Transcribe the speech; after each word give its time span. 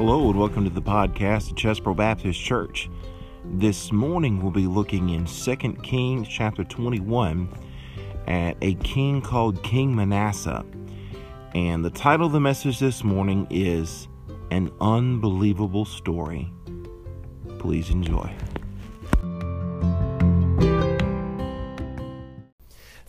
Hello 0.00 0.30
and 0.30 0.38
welcome 0.38 0.64
to 0.64 0.70
the 0.70 0.80
podcast 0.80 1.50
of 1.50 1.56
Chesbro 1.56 1.94
Baptist 1.94 2.40
Church. 2.40 2.88
This 3.44 3.92
morning 3.92 4.40
we'll 4.40 4.50
be 4.50 4.66
looking 4.66 5.10
in 5.10 5.26
2 5.26 5.56
Kings 5.82 6.26
chapter 6.26 6.64
21 6.64 7.46
at 8.26 8.56
a 8.62 8.76
king 8.76 9.20
called 9.20 9.62
King 9.62 9.94
Manasseh. 9.94 10.64
And 11.54 11.84
the 11.84 11.90
title 11.90 12.24
of 12.24 12.32
the 12.32 12.40
message 12.40 12.78
this 12.78 13.04
morning 13.04 13.46
is 13.50 14.08
An 14.50 14.72
Unbelievable 14.80 15.84
Story. 15.84 16.50
Please 17.58 17.90
enjoy. 17.90 18.34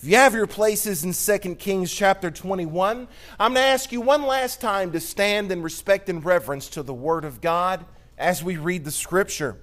If 0.02 0.08
you 0.08 0.16
have 0.16 0.34
your 0.34 0.48
places 0.48 1.04
in 1.04 1.14
2 1.14 1.56
Kings 1.58 1.94
chapter 1.94 2.32
21, 2.32 3.08
I'm 3.40 3.54
going 3.54 3.64
to 3.64 3.70
ask 3.70 3.92
you 3.92 4.02
one 4.02 4.24
last 4.24 4.60
time 4.60 4.94
to 4.94 5.00
stand 5.00 5.52
in 5.52 5.62
respect 5.62 6.10
and 6.10 6.26
reverence 6.26 6.70
to 6.70 6.82
the 6.82 6.92
Word 6.92 7.24
of 7.24 7.40
God 7.40 7.86
as 8.18 8.44
we 8.44 8.58
read 8.58 8.84
the 8.84 8.90
Scripture. 8.90 9.58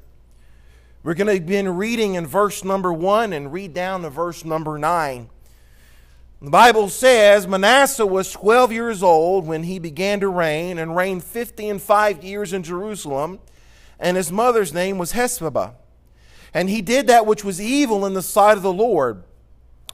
We're 1.02 1.14
going 1.14 1.26
to 1.26 1.40
begin 1.44 1.68
reading 1.70 2.14
in 2.14 2.24
verse 2.24 2.62
number 2.62 2.92
1 2.92 3.32
and 3.32 3.52
read 3.52 3.74
down 3.74 4.02
to 4.02 4.10
verse 4.10 4.44
number 4.44 4.78
9. 4.78 5.28
The 6.40 6.50
Bible 6.50 6.88
says 6.88 7.48
Manasseh 7.48 8.06
was 8.06 8.30
12 8.30 8.70
years 8.70 9.02
old 9.02 9.44
when 9.44 9.64
he 9.64 9.80
began 9.80 10.20
to 10.20 10.28
reign 10.28 10.78
and 10.78 10.94
reigned 10.94 11.24
50 11.24 11.68
and 11.68 11.82
5 11.82 12.22
years 12.22 12.52
in 12.52 12.62
Jerusalem, 12.62 13.40
and 13.98 14.16
his 14.16 14.30
mother's 14.30 14.72
name 14.72 14.98
was 14.98 15.10
Hepzibah. 15.10 15.74
And 16.54 16.70
he 16.70 16.80
did 16.80 17.08
that 17.08 17.26
which 17.26 17.42
was 17.42 17.60
evil 17.60 18.06
in 18.06 18.14
the 18.14 18.22
sight 18.22 18.56
of 18.56 18.62
the 18.62 18.72
Lord 18.72 19.24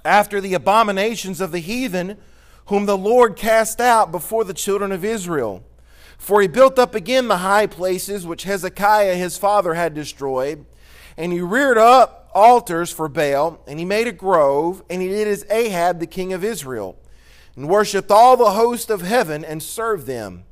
after 0.04 0.40
the 0.40 0.54
abominations 0.54 1.40
of 1.40 1.52
the 1.52 1.60
heathen, 1.60 2.18
whom 2.66 2.86
the 2.86 2.96
Lord 2.96 3.36
cast 3.36 3.80
out 3.80 4.10
before 4.10 4.44
the 4.44 4.54
children 4.54 4.92
of 4.92 5.04
Israel. 5.04 5.64
For 6.18 6.40
he 6.40 6.48
built 6.48 6.78
up 6.78 6.94
again 6.94 7.28
the 7.28 7.38
high 7.38 7.66
places 7.66 8.26
which 8.26 8.44
Hezekiah 8.44 9.16
his 9.16 9.36
father 9.36 9.74
had 9.74 9.94
destroyed, 9.94 10.64
and 11.16 11.32
he 11.32 11.40
reared 11.40 11.78
up 11.78 12.30
altars 12.34 12.90
for 12.90 13.08
Baal, 13.08 13.60
and 13.66 13.78
he 13.78 13.84
made 13.84 14.06
a 14.06 14.12
grove, 14.12 14.82
and 14.90 15.00
he 15.00 15.08
did 15.08 15.28
as 15.28 15.46
Ahab 15.50 16.00
the 16.00 16.06
king 16.06 16.32
of 16.32 16.42
Israel, 16.42 16.96
and 17.56 17.68
worshipped 17.68 18.10
all 18.10 18.36
the 18.36 18.52
host 18.52 18.90
of 18.90 19.02
heaven 19.02 19.44
and 19.44 19.62
served 19.62 20.06
them. 20.06 20.44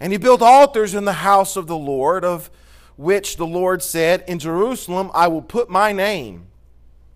And 0.00 0.12
he 0.12 0.18
built 0.18 0.40
altars 0.40 0.94
in 0.94 1.04
the 1.04 1.12
house 1.14 1.56
of 1.56 1.66
the 1.66 1.76
Lord, 1.76 2.24
of 2.24 2.50
which 2.96 3.36
the 3.36 3.46
Lord 3.46 3.82
said, 3.82 4.24
In 4.26 4.38
Jerusalem 4.38 5.10
I 5.12 5.28
will 5.28 5.42
put 5.42 5.68
my 5.68 5.92
name. 5.92 6.46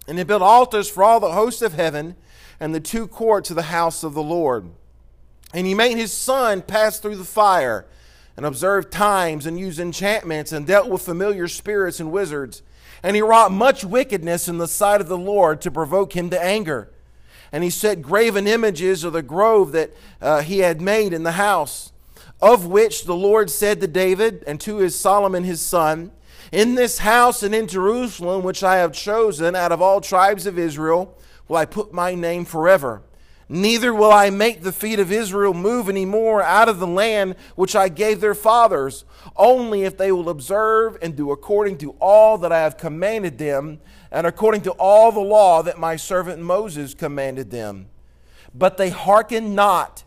And 0.06 0.19
he 0.19 0.25
built 0.25 0.42
altars 0.42 0.89
for 0.91 1.05
all 1.05 1.20
the 1.20 1.33
hosts 1.33 1.62
of 1.62 1.75
heaven 1.75 2.17
and 2.58 2.75
the 2.75 2.81
two 2.81 3.06
courts 3.06 3.50
of 3.50 3.56
the 3.56 3.62
house 3.62 4.03
of 4.03 4.14
the 4.14 4.22
Lord. 4.22 4.70
And 5.55 5.67
he 5.67 5.75
made 5.75 5.97
his 5.97 6.12
son 6.12 6.62
pass 6.62 6.98
through 6.98 7.17
the 7.17 7.25
fire 7.25 7.86
and 8.36 8.47
observed 8.47 8.91
times 8.91 9.47
and 9.47 9.58
used 9.58 9.78
enchantments 9.78 10.53
and 10.53 10.67
dealt 10.67 10.89
with 10.89 11.03
familiar 11.03 11.48
spirits 11.48 12.00
and 12.00 12.11
wizards. 12.11 12.62
And 13.03 13.17
he 13.17 13.23
wrought 13.23 13.53
much 13.53 13.84
wickedness 13.84 14.48
in 14.48 14.58
the 14.58 14.69
sight 14.69 15.00
of 15.00 15.08
the 15.08 15.19
Lord 15.19 15.61
to 15.62 15.70
provoke 15.70 16.14
him 16.17 16.30
to 16.30 16.42
anger. 16.42 16.89
And 17.50 17.62
he 17.62 17.70
set 17.70 18.00
graven 18.00 18.47
images 18.47 19.05
of 19.05 19.12
the 19.12 19.23
grove 19.23 19.73
that 19.73 19.91
uh, 20.20 20.41
he 20.41 20.61
had 20.61 20.80
made 20.80 21.12
in 21.12 21.23
the 21.23 21.33
house, 21.33 21.92
of 22.41 22.67
which 22.67 23.05
the 23.05 23.14
Lord 23.14 23.50
said 23.50 23.80
to 23.80 23.86
David 23.86 24.42
and 24.47 24.58
to 24.62 24.78
his 24.78 24.98
Solomon 24.98 25.45
his 25.45 25.61
son, 25.61 26.12
in 26.53 26.75
this 26.75 26.98
house 26.98 27.42
and 27.42 27.55
in 27.55 27.67
Jerusalem, 27.67 28.45
which 28.45 28.62
I 28.62 28.77
have 28.77 28.92
chosen 28.92 29.56
out 29.56 29.72
of 29.72 29.81
all 29.81 30.03
tribes 30.03 30.47
of 30.47 30.58
Israel, 30.58 31.19
will 31.48 31.56
I 31.56 31.64
put 31.64 31.92
my 31.92 32.14
name 32.14 32.45
forever. 32.45 33.03
Neither 33.48 33.92
will 33.92 34.12
I 34.12 34.31
make 34.31 34.62
the 34.62 34.73
feet 34.73 34.98
of 34.98 35.11
Israel 35.11 35.53
move 35.53 35.89
any 35.89 36.05
more 36.05 36.42
out 36.42 36.69
of 36.69 36.78
the 36.78 36.86
land 36.86 37.36
which 37.55 37.75
I 37.75 37.89
gave 37.89 38.20
their 38.20 38.34
fathers, 38.34 39.05
only 39.36 39.83
if 39.83 39.98
they 39.98 40.12
will 40.12 40.28
observe 40.28 40.97
and 41.03 41.17
do 41.17 41.33
according 41.33 41.78
to 41.78 41.91
all 42.00 42.39
that 42.39 42.52
I 42.52 42.61
have 42.61 42.79
commanded 42.79 43.39
them, 43.39 43.80
and 44.11 44.27
according 44.27 44.62
to 44.62 44.73
all 44.73 45.11
the 45.11 45.20
law 45.20 45.62
that 45.62 45.79
my 45.79 45.96
servant 45.96 46.41
Moses 46.41 46.95
commanded 46.95 47.51
them. 47.51 47.89
But 48.55 48.77
they 48.77 48.91
hearkened 48.91 49.55
not 49.55 50.05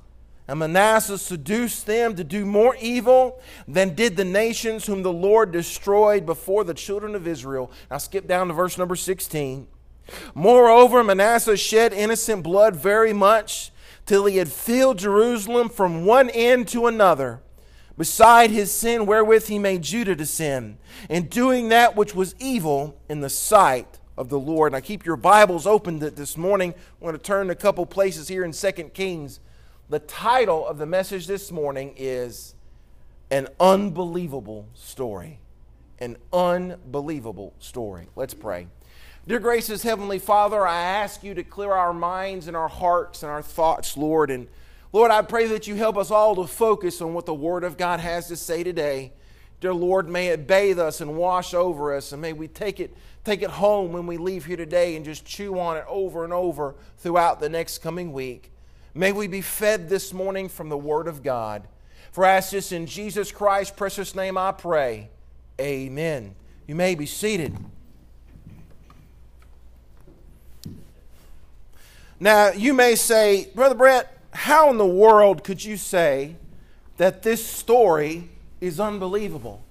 and 0.47 0.59
Manasseh 0.59 1.17
seduced 1.17 1.85
them 1.85 2.15
to 2.15 2.23
do 2.23 2.45
more 2.45 2.75
evil 2.79 3.39
than 3.67 3.95
did 3.95 4.15
the 4.15 4.25
nations 4.25 4.85
whom 4.85 5.01
the 5.01 5.13
Lord 5.13 5.51
destroyed 5.51 6.25
before 6.25 6.63
the 6.63 6.73
children 6.73 7.15
of 7.15 7.27
Israel. 7.27 7.71
Now 7.89 7.97
skip 7.97 8.27
down 8.27 8.47
to 8.47 8.53
verse 8.53 8.77
number 8.77 8.95
16. 8.95 9.67
Moreover, 10.35 11.03
Manasseh 11.03 11.57
shed 11.57 11.93
innocent 11.93 12.43
blood 12.43 12.75
very 12.75 13.11
much 13.11 13.71
till 14.05 14.25
he 14.25 14.37
had 14.37 14.51
filled 14.51 14.99
Jerusalem 14.99 15.67
from 15.67 16.05
one 16.05 16.29
end 16.29 16.67
to 16.69 16.85
another. 16.85 17.41
Beside 17.97 18.51
his 18.51 18.71
sin 18.71 19.05
wherewith 19.05 19.47
he 19.47 19.57
made 19.57 19.81
Judah 19.81 20.15
to 20.17 20.25
sin, 20.25 20.77
in 21.09 21.27
doing 21.27 21.69
that 21.69 21.95
which 21.95 22.13
was 22.13 22.35
evil 22.39 22.99
in 23.09 23.21
the 23.21 23.29
sight 23.29 23.99
of 24.17 24.29
the 24.29 24.39
Lord. 24.39 24.73
Now 24.73 24.81
keep 24.81 25.05
your 25.05 25.15
Bibles 25.15 25.65
open 25.65 25.99
this 25.99 26.37
morning. 26.37 26.73
I 27.01 27.05
want 27.05 27.15
to 27.15 27.23
turn 27.23 27.49
a 27.49 27.55
couple 27.55 27.85
places 27.85 28.27
here 28.27 28.43
in 28.43 28.51
2 28.51 28.71
Kings 28.93 29.39
the 29.87 29.99
title 29.99 30.65
of 30.65 30.79
the 30.79 30.85
message 30.85 31.27
this 31.27 31.51
morning 31.51 31.93
is 31.95 32.55
An 33.29 33.47
Unbelievable 33.59 34.67
Story. 34.73 35.39
An 35.99 36.17
Unbelievable 36.33 37.53
Story. 37.59 38.07
Let's 38.15 38.33
pray. 38.33 38.67
Dear 39.27 39.37
gracious 39.37 39.83
Heavenly 39.83 40.17
Father, 40.17 40.65
I 40.65 40.81
ask 40.81 41.23
you 41.23 41.35
to 41.35 41.43
clear 41.43 41.71
our 41.71 41.93
minds 41.93 42.47
and 42.47 42.57
our 42.57 42.67
hearts 42.67 43.21
and 43.21 43.31
our 43.31 43.43
thoughts, 43.43 43.95
Lord. 43.95 44.31
And 44.31 44.47
Lord, 44.91 45.11
I 45.11 45.21
pray 45.21 45.45
that 45.47 45.67
you 45.67 45.75
help 45.75 45.97
us 45.97 46.09
all 46.09 46.35
to 46.35 46.47
focus 46.47 46.99
on 46.99 47.13
what 47.13 47.27
the 47.27 47.33
Word 47.35 47.63
of 47.63 47.77
God 47.77 47.99
has 47.99 48.27
to 48.29 48.35
say 48.35 48.63
today. 48.63 49.13
Dear 49.61 49.73
Lord, 49.75 50.09
may 50.09 50.29
it 50.29 50.47
bathe 50.47 50.79
us 50.79 50.99
and 50.99 51.15
wash 51.15 51.53
over 51.53 51.95
us, 51.95 52.11
and 52.11 52.21
may 52.21 52.33
we 52.33 52.47
take 52.47 52.79
it, 52.79 52.95
take 53.23 53.43
it 53.43 53.51
home 53.51 53.93
when 53.93 54.07
we 54.07 54.17
leave 54.17 54.45
here 54.45 54.57
today 54.57 54.95
and 54.95 55.05
just 55.05 55.25
chew 55.25 55.59
on 55.59 55.77
it 55.77 55.85
over 55.87 56.23
and 56.23 56.33
over 56.33 56.75
throughout 56.97 57.39
the 57.39 57.49
next 57.49 57.79
coming 57.79 58.13
week. 58.13 58.51
May 58.97 59.11
we 59.11 59.27
be 59.27 59.41
fed 59.41 59.89
this 59.89 60.13
morning 60.13 60.47
from 60.47 60.69
the 60.69 60.77
Word 60.77 61.09
of 61.09 61.21
God. 61.21 61.67
For 62.13 62.23
I 62.23 62.37
ask 62.37 62.51
this 62.51 62.71
in 62.71 62.85
Jesus 62.85 63.29
Christ's 63.29 63.75
precious 63.75 64.15
name 64.15 64.37
I 64.37 64.53
pray. 64.53 65.09
Amen. 65.59 66.33
You 66.65 66.75
may 66.75 66.95
be 66.95 67.05
seated. 67.05 67.57
Now, 72.21 72.51
you 72.51 72.73
may 72.73 72.95
say, 72.95 73.49
Brother 73.53 73.75
Brett, 73.75 74.17
how 74.31 74.69
in 74.69 74.77
the 74.77 74.85
world 74.85 75.43
could 75.43 75.61
you 75.61 75.75
say 75.75 76.37
that 76.95 77.21
this 77.21 77.45
story 77.45 78.29
is 78.61 78.79
unbelievable? 78.79 79.64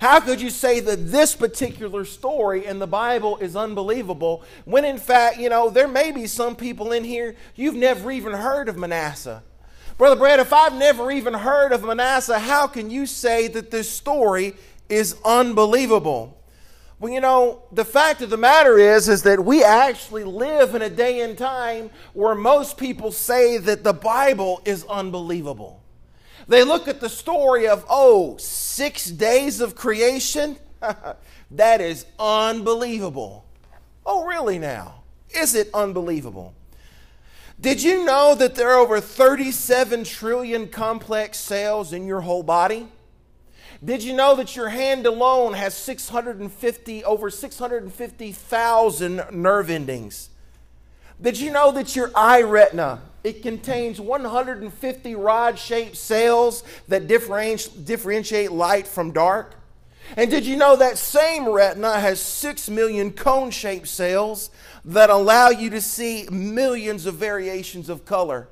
How 0.00 0.18
could 0.18 0.40
you 0.40 0.48
say 0.48 0.80
that 0.80 1.10
this 1.10 1.36
particular 1.36 2.06
story 2.06 2.64
in 2.64 2.78
the 2.78 2.86
Bible 2.86 3.36
is 3.36 3.54
unbelievable 3.54 4.42
when, 4.64 4.86
in 4.86 4.96
fact, 4.96 5.36
you 5.36 5.50
know, 5.50 5.68
there 5.68 5.88
may 5.88 6.10
be 6.10 6.26
some 6.26 6.56
people 6.56 6.92
in 6.92 7.04
here 7.04 7.36
you've 7.54 7.74
never 7.74 8.10
even 8.10 8.32
heard 8.32 8.70
of 8.70 8.78
Manasseh? 8.78 9.42
Brother 9.98 10.16
Brad, 10.16 10.40
if 10.40 10.54
I've 10.54 10.72
never 10.72 11.10
even 11.10 11.34
heard 11.34 11.72
of 11.72 11.84
Manasseh, 11.84 12.38
how 12.38 12.66
can 12.66 12.88
you 12.88 13.04
say 13.04 13.46
that 13.48 13.70
this 13.70 13.90
story 13.90 14.54
is 14.88 15.16
unbelievable? 15.22 16.42
Well, 16.98 17.12
you 17.12 17.20
know, 17.20 17.64
the 17.70 17.84
fact 17.84 18.22
of 18.22 18.30
the 18.30 18.38
matter 18.38 18.78
is 18.78 19.06
is 19.06 19.22
that 19.24 19.44
we 19.44 19.62
actually 19.62 20.24
live 20.24 20.74
in 20.74 20.80
a 20.80 20.88
day 20.88 21.20
and 21.20 21.36
time 21.36 21.90
where 22.14 22.34
most 22.34 22.78
people 22.78 23.12
say 23.12 23.58
that 23.58 23.84
the 23.84 23.92
Bible 23.92 24.62
is 24.64 24.86
unbelievable. 24.88 25.79
They 26.50 26.64
look 26.64 26.88
at 26.88 27.00
the 27.00 27.08
story 27.08 27.68
of, 27.68 27.86
oh, 27.88 28.36
six 28.38 29.06
days 29.06 29.60
of 29.60 29.76
creation? 29.76 30.56
that 31.52 31.80
is 31.80 32.06
unbelievable. 32.18 33.44
Oh, 34.04 34.24
really 34.24 34.58
now? 34.58 35.04
Is 35.30 35.54
it 35.54 35.70
unbelievable? 35.72 36.52
Did 37.60 37.84
you 37.84 38.04
know 38.04 38.34
that 38.34 38.56
there 38.56 38.70
are 38.70 38.80
over 38.80 39.00
37 39.00 40.02
trillion 40.02 40.66
complex 40.66 41.38
cells 41.38 41.92
in 41.92 42.08
your 42.08 42.22
whole 42.22 42.42
body? 42.42 42.88
Did 43.84 44.02
you 44.02 44.12
know 44.12 44.34
that 44.34 44.56
your 44.56 44.70
hand 44.70 45.06
alone 45.06 45.52
has 45.52 45.72
650 45.74 47.04
over 47.04 47.30
650,000 47.30 49.22
nerve 49.30 49.70
endings? 49.70 50.30
Did 51.22 51.38
you 51.38 51.52
know 51.52 51.70
that 51.70 51.94
your 51.94 52.10
eye 52.16 52.42
retina 52.42 53.02
it 53.22 53.42
contains 53.42 54.00
150 54.00 55.14
rod 55.14 55.58
shaped 55.58 55.96
cells 55.96 56.64
that 56.88 57.06
differentiate 57.06 58.52
light 58.52 58.86
from 58.86 59.12
dark. 59.12 59.56
And 60.16 60.30
did 60.30 60.44
you 60.44 60.56
know 60.56 60.76
that 60.76 60.98
same 60.98 61.48
retina 61.48 62.00
has 62.00 62.20
6 62.20 62.68
million 62.70 63.12
cone 63.12 63.50
shaped 63.50 63.88
cells 63.88 64.50
that 64.84 65.10
allow 65.10 65.50
you 65.50 65.70
to 65.70 65.80
see 65.80 66.26
millions 66.30 67.06
of 67.06 67.14
variations 67.14 67.88
of 67.88 68.04
color? 68.04 68.48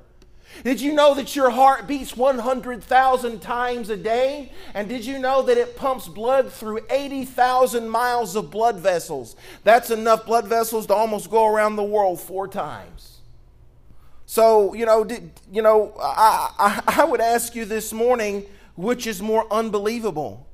Did 0.63 0.81
you 0.81 0.93
know 0.93 1.13
that 1.15 1.35
your 1.35 1.49
heart 1.51 1.87
beats 1.87 2.17
100,000 2.17 3.39
times 3.39 3.89
a 3.89 3.97
day? 3.97 4.51
And 4.73 4.89
did 4.89 5.05
you 5.05 5.19
know 5.19 5.41
that 5.43 5.57
it 5.57 5.75
pumps 5.75 6.07
blood 6.07 6.51
through 6.51 6.81
80,000 6.89 7.89
miles 7.89 8.35
of 8.35 8.51
blood 8.51 8.77
vessels? 8.77 9.35
That's 9.63 9.89
enough 9.89 10.25
blood 10.25 10.47
vessels 10.47 10.87
to 10.87 10.93
almost 10.93 11.29
go 11.29 11.47
around 11.47 11.75
the 11.75 11.83
world 11.83 12.19
four 12.19 12.47
times. 12.47 13.18
So, 14.29 14.75
you 14.75 14.85
know, 14.85 15.03
did, 15.03 15.31
you 15.51 15.63
know, 15.63 15.91
I, 15.99 16.51
I, 16.59 17.01
I 17.01 17.03
would 17.03 17.19
ask 17.19 17.55
you 17.55 17.65
this 17.65 17.91
morning 17.91 18.45
which 18.75 19.07
is 19.07 19.23
more 19.23 19.51
unbelievable? 19.51 20.45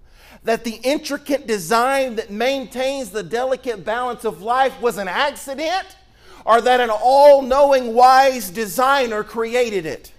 That 0.46 0.64
the 0.64 0.80
intricate 0.82 1.46
design 1.46 2.16
that 2.16 2.32
maintains 2.32 3.10
the 3.10 3.22
delicate 3.22 3.84
balance 3.84 4.24
of 4.24 4.42
life 4.42 4.80
was 4.80 4.98
an 4.98 5.10
accident, 5.10 5.98
or 6.46 6.62
that 6.62 6.80
an 6.80 6.90
all 6.90 7.42
knowing, 7.42 7.94
wise 7.94 8.50
designer 8.50 9.26
created 9.26 9.86
it? 9.86 10.14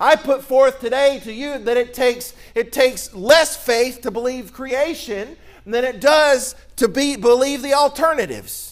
I 0.00 0.16
put 0.16 0.42
forth 0.42 0.80
today 0.80 1.20
to 1.22 1.32
you 1.32 1.58
that 1.58 1.76
it 1.76 1.94
takes, 1.94 2.34
it 2.56 2.72
takes 2.72 3.14
less 3.14 3.56
faith 3.56 4.00
to 4.00 4.10
believe 4.10 4.52
creation 4.52 5.36
than 5.64 5.84
it 5.84 6.00
does 6.00 6.56
to 6.76 6.88
be, 6.88 7.14
believe 7.14 7.62
the 7.62 7.74
alternatives. 7.74 8.71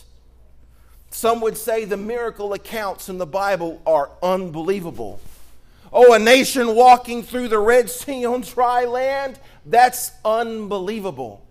Some 1.11 1.41
would 1.41 1.57
say 1.57 1.85
the 1.85 1.97
miracle 1.97 2.53
accounts 2.53 3.09
in 3.09 3.19
the 3.19 3.27
Bible 3.27 3.83
are 3.85 4.11
unbelievable. 4.23 5.21
Oh, 5.93 6.13
a 6.13 6.19
nation 6.19 6.77
walking 6.77 7.23
through 7.23 7.49
the 7.49 7.59
Red 7.59 7.91
Sea 7.91 8.25
on 8.25 8.43
dry 8.43 8.85
land? 8.85 9.39
That's 9.67 10.13
unbelievable. 10.25 11.45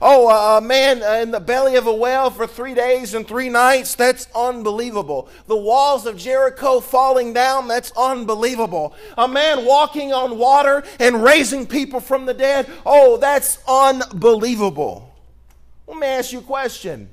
Oh, 0.00 0.56
a 0.56 0.60
man 0.60 1.02
in 1.22 1.32
the 1.32 1.40
belly 1.40 1.74
of 1.74 1.88
a 1.88 1.92
whale 1.92 2.30
for 2.30 2.46
three 2.46 2.74
days 2.74 3.14
and 3.14 3.26
three 3.26 3.48
nights, 3.48 3.96
that's 3.96 4.28
unbelievable. 4.34 5.28
The 5.48 5.56
walls 5.56 6.06
of 6.06 6.16
Jericho 6.16 6.78
falling 6.78 7.32
down, 7.32 7.66
that's 7.66 7.90
unbelievable. 7.96 8.94
A 9.18 9.26
man 9.26 9.64
walking 9.64 10.12
on 10.12 10.38
water 10.38 10.84
and 11.00 11.24
raising 11.24 11.66
people 11.66 11.98
from 11.98 12.26
the 12.26 12.34
dead, 12.34 12.70
oh, 12.86 13.16
that's 13.16 13.58
unbelievable. 13.66 15.12
Let 15.88 15.98
me 15.98 16.06
ask 16.06 16.30
you 16.30 16.38
a 16.38 16.42
question. 16.42 17.08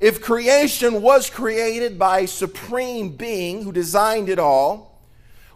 If 0.00 0.20
creation 0.20 1.02
was 1.02 1.28
created 1.28 1.98
by 1.98 2.20
a 2.20 2.26
supreme 2.28 3.10
being 3.10 3.62
who 3.62 3.72
designed 3.72 4.28
it 4.28 4.38
all, 4.38 4.88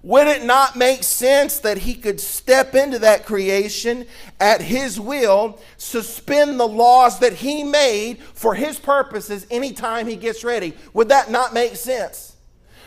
would 0.03 0.27
it 0.27 0.45
not 0.45 0.75
make 0.75 1.05
sense 1.05 1.61
that 1.61 1.79
he 1.79 1.95
could 1.95 2.21
step 2.21 2.75
into 2.75 2.99
that 2.99 3.25
creation 3.25 4.05
at 4.41 4.61
his 4.61 4.99
will, 4.99 5.61
suspend 5.77 6.59
the 6.59 6.67
laws 6.67 7.21
that 7.21 7.35
he 7.35 7.63
made 7.63 8.21
for 8.21 8.57
his 8.57 8.81
purposes 8.81 9.47
anytime 9.49 10.09
he 10.09 10.17
gets 10.17 10.43
ready? 10.43 10.75
Would 10.93 11.09
that 11.11 11.31
not 11.31 11.55
make 11.55 11.77
sense? 11.77 12.35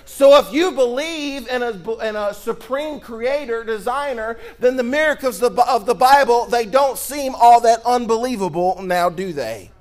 So, 0.03 0.37
if 0.37 0.53
you 0.53 0.71
believe 0.71 1.47
in 1.47 1.63
a, 1.63 1.71
in 2.01 2.15
a 2.15 2.33
supreme 2.33 2.99
creator, 2.99 3.63
designer, 3.63 4.37
then 4.59 4.75
the 4.75 4.83
miracles 4.83 5.41
of 5.41 5.55
the, 5.55 5.67
of 5.67 5.85
the 5.85 5.95
Bible, 5.95 6.45
they 6.45 6.65
don't 6.65 6.97
seem 6.97 7.33
all 7.33 7.61
that 7.61 7.81
unbelievable 7.85 8.81
now, 8.83 9.09
do 9.09 9.33
they? 9.33 9.71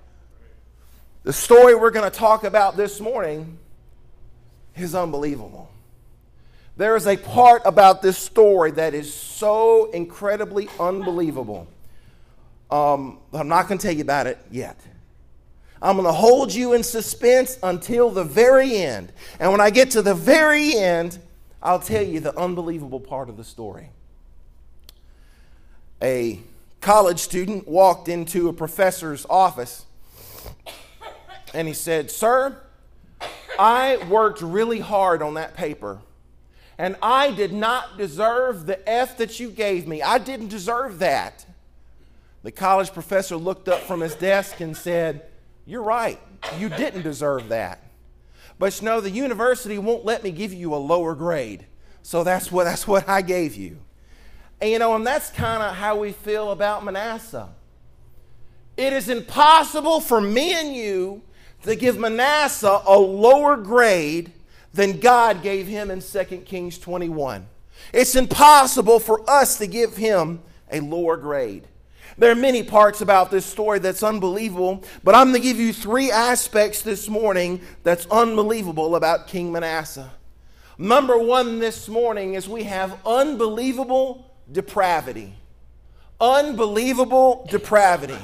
The 1.24 1.32
story 1.32 1.74
we're 1.74 1.90
going 1.90 2.08
to 2.10 2.16
talk 2.16 2.44
about 2.44 2.76
this 2.76 3.00
morning 3.00 3.56
is 4.76 4.94
unbelievable. 4.94 5.70
There 6.76 6.96
is 6.96 7.06
a 7.06 7.16
part 7.16 7.62
about 7.64 8.02
this 8.02 8.18
story 8.18 8.72
that 8.72 8.92
is 8.92 9.12
so 9.12 9.90
incredibly 9.92 10.68
unbelievable. 10.78 11.66
Um, 12.70 13.20
I'm 13.32 13.48
not 13.48 13.68
going 13.68 13.78
to 13.78 13.86
tell 13.86 13.94
you 13.94 14.02
about 14.02 14.26
it 14.26 14.38
yet. 14.50 14.78
I'm 15.80 15.96
going 15.96 16.06
to 16.06 16.12
hold 16.12 16.52
you 16.52 16.74
in 16.74 16.82
suspense 16.82 17.58
until 17.62 18.10
the 18.10 18.24
very 18.24 18.76
end. 18.76 19.10
And 19.40 19.50
when 19.50 19.62
I 19.62 19.70
get 19.70 19.92
to 19.92 20.02
the 20.02 20.14
very 20.14 20.76
end, 20.76 21.18
I'll 21.62 21.80
tell 21.80 22.02
you 22.02 22.20
the 22.20 22.38
unbelievable 22.38 23.00
part 23.00 23.30
of 23.30 23.38
the 23.38 23.44
story. 23.44 23.88
A 26.02 26.40
college 26.82 27.20
student 27.20 27.66
walked 27.66 28.08
into 28.10 28.50
a 28.50 28.52
professor's 28.52 29.24
office 29.30 29.86
and 31.54 31.68
he 31.68 31.74
said, 31.74 32.10
Sir, 32.10 32.60
I 33.58 33.96
worked 34.08 34.42
really 34.42 34.80
hard 34.80 35.22
on 35.22 35.34
that 35.34 35.54
paper 35.54 36.00
and 36.78 36.96
I 37.02 37.30
did 37.30 37.52
not 37.52 37.96
deserve 37.96 38.66
the 38.66 38.88
F 38.88 39.16
that 39.18 39.38
you 39.38 39.50
gave 39.50 39.86
me. 39.86 40.02
I 40.02 40.18
didn't 40.18 40.48
deserve 40.48 40.98
that. 40.98 41.46
The 42.42 42.50
college 42.50 42.92
professor 42.92 43.36
looked 43.36 43.68
up 43.68 43.80
from 43.80 44.00
his 44.00 44.14
desk 44.14 44.60
and 44.60 44.76
said, 44.76 45.22
You're 45.66 45.82
right, 45.82 46.20
you 46.58 46.68
didn't 46.68 47.02
deserve 47.02 47.48
that. 47.48 47.80
But 48.58 48.80
you 48.80 48.86
know, 48.86 49.00
the 49.00 49.10
university 49.10 49.78
won't 49.78 50.04
let 50.04 50.22
me 50.22 50.30
give 50.30 50.52
you 50.52 50.74
a 50.74 50.76
lower 50.76 51.14
grade. 51.14 51.66
So 52.02 52.22
that's 52.22 52.52
what, 52.52 52.64
that's 52.64 52.86
what 52.86 53.08
I 53.08 53.22
gave 53.22 53.54
you. 53.54 53.78
And 54.60 54.70
you 54.70 54.78
know, 54.78 54.94
and 54.94 55.06
that's 55.06 55.30
kind 55.30 55.62
of 55.62 55.74
how 55.74 55.96
we 55.96 56.12
feel 56.12 56.50
about 56.50 56.84
Manasseh. 56.84 57.48
It 58.76 58.92
is 58.92 59.08
impossible 59.08 60.00
for 60.00 60.20
me 60.20 60.52
and 60.52 60.74
you 60.74 61.22
to 61.64 61.76
give 61.76 61.98
Manasseh 61.98 62.80
a 62.86 62.98
lower 62.98 63.56
grade 63.56 64.32
than 64.72 65.00
God 65.00 65.42
gave 65.42 65.66
him 65.66 65.90
in 65.90 66.00
2 66.00 66.24
Kings 66.44 66.78
21. 66.78 67.46
It's 67.92 68.14
impossible 68.14 69.00
for 69.00 69.28
us 69.28 69.58
to 69.58 69.66
give 69.66 69.96
him 69.96 70.40
a 70.70 70.80
lower 70.80 71.16
grade. 71.16 71.66
There 72.16 72.30
are 72.30 72.36
many 72.36 72.62
parts 72.62 73.00
about 73.00 73.30
this 73.30 73.44
story 73.44 73.80
that's 73.80 74.02
unbelievable, 74.02 74.84
but 75.02 75.14
I'm 75.14 75.30
going 75.30 75.40
to 75.40 75.46
give 75.46 75.58
you 75.58 75.72
three 75.72 76.10
aspects 76.10 76.82
this 76.82 77.08
morning 77.08 77.60
that's 77.82 78.06
unbelievable 78.06 78.94
about 78.94 79.26
King 79.26 79.50
Manasseh. 79.50 80.10
Number 80.78 81.18
one 81.18 81.58
this 81.58 81.88
morning 81.88 82.34
is 82.34 82.48
we 82.48 82.64
have 82.64 82.98
unbelievable 83.06 84.32
depravity. 84.50 85.34
Unbelievable 86.20 87.46
depravity. 87.50 88.18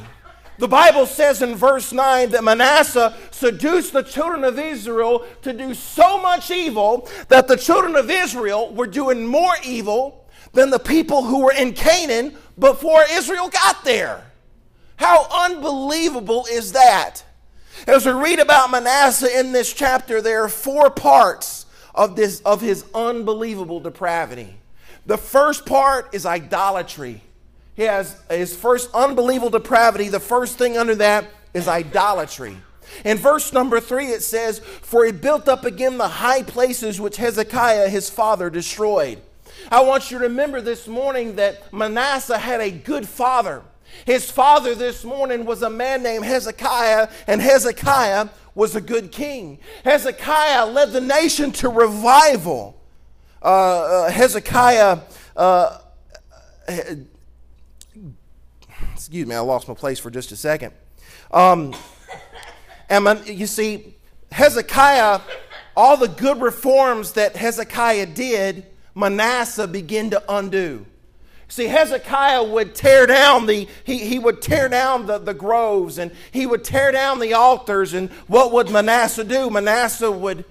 The 0.61 0.69
Bible 0.69 1.07
says 1.07 1.41
in 1.41 1.57
verse 1.57 1.91
9 1.91 2.33
that 2.33 2.45
Manasseh 2.45 3.17
seduced 3.31 3.95
the 3.95 4.03
children 4.03 4.45
of 4.45 4.59
Israel 4.59 5.25
to 5.41 5.55
do 5.55 5.73
so 5.73 6.21
much 6.21 6.51
evil 6.51 7.09
that 7.29 7.49
the 7.49 7.57
children 7.57 7.97
of 7.97 8.11
Israel 8.11 8.71
were 8.75 8.87
doing 8.87 9.27
more 9.27 9.55
evil 9.65 10.29
than 10.53 10.69
the 10.69 10.79
people 10.79 11.25
who 11.25 11.45
were 11.45 11.55
in 11.55 11.73
Canaan 11.73 12.37
before 12.59 13.03
Israel 13.11 13.49
got 13.49 13.85
there. 13.85 14.23
How 14.97 15.27
unbelievable 15.47 16.45
is 16.53 16.73
that? 16.73 17.23
As 17.87 18.05
we 18.05 18.13
read 18.13 18.39
about 18.39 18.71
Manasseh 18.71 19.41
in 19.41 19.53
this 19.53 19.73
chapter, 19.73 20.21
there 20.21 20.45
are 20.45 20.51
four 20.51 20.91
parts 20.91 21.65
of, 21.95 22.17
this, 22.17 22.41
of 22.41 22.61
his 22.61 22.85
unbelievable 22.95 23.81
depravity. 23.81 24.59
The 25.07 25.17
first 25.17 25.65
part 25.65 26.15
is 26.15 26.27
idolatry. 26.27 27.23
He 27.81 27.87
has 27.87 28.21
his 28.29 28.55
first 28.55 28.91
unbelievable 28.93 29.49
depravity. 29.49 30.11
The 30.11 30.21
first 30.21 30.59
thing 30.59 30.77
under 30.77 30.95
that 30.97 31.25
is 31.55 31.67
idolatry. 31.67 32.59
In 33.07 33.17
verse 33.17 33.55
number 33.55 33.81
three, 33.81 34.09
it 34.09 34.23
says, 34.23 34.59
For 34.59 35.07
he 35.07 35.13
built 35.13 35.49
up 35.49 35.65
again 35.65 35.97
the 35.97 36.07
high 36.07 36.43
places 36.43 37.01
which 37.01 37.17
Hezekiah 37.17 37.89
his 37.89 38.11
father 38.11 38.51
destroyed. 38.51 39.23
I 39.71 39.81
want 39.81 40.11
you 40.11 40.19
to 40.19 40.25
remember 40.25 40.61
this 40.61 40.87
morning 40.87 41.37
that 41.37 41.73
Manasseh 41.73 42.37
had 42.37 42.61
a 42.61 42.71
good 42.71 43.09
father. 43.09 43.63
His 44.05 44.31
father 44.31 44.75
this 44.75 45.03
morning 45.03 45.47
was 45.47 45.63
a 45.63 45.71
man 45.71 46.03
named 46.03 46.27
Hezekiah, 46.27 47.09
and 47.27 47.41
Hezekiah 47.41 48.29
was 48.55 48.77
a 48.77 48.83
good 48.83 49.11
king. 49.11 49.59
Hezekiah 49.85 50.67
led 50.67 50.93
the 50.93 51.01
nation 51.01 51.51
to 51.53 51.71
revival. 51.71 52.79
Uh, 53.43 53.47
uh, 53.47 54.11
Hezekiah 54.11 54.99
uh, 55.35 55.79
excuse 59.01 59.27
me, 59.27 59.35
I 59.35 59.41
lost 59.41 59.67
my 59.67 59.73
place 59.73 59.99
for 59.99 60.11
just 60.11 60.31
a 60.31 60.37
second. 60.37 60.75
Um, 61.31 61.75
and 62.91 63.27
you 63.27 63.47
see, 63.47 63.95
Hezekiah, 64.31 65.21
all 65.75 65.97
the 65.97 66.07
good 66.07 66.43
reforms 66.43 67.13
that 67.13 67.35
Hezekiah 67.35 68.07
did, 68.07 68.67
Manasseh 68.95 69.67
began 69.67 70.11
to 70.11 70.23
undo. 70.29 70.85
See, 71.49 71.65
Hezekiah 71.65 72.45
would 72.45 72.75
tear 72.75 73.07
down 73.07 73.47
the, 73.47 73.67
he, 73.85 74.01
he 74.01 74.19
would 74.19 74.43
tear 74.43 74.69
down 74.69 75.07
the, 75.07 75.17
the 75.17 75.33
groves 75.33 75.97
and 75.97 76.13
he 76.31 76.45
would 76.45 76.63
tear 76.63 76.93
down 76.93 77.21
the 77.21 77.33
altars. 77.33 77.95
And 77.95 78.11
what 78.27 78.53
would 78.53 78.69
Manasseh 78.69 79.25
do? 79.25 79.49
Manasseh 79.49 80.11
would, 80.11 80.45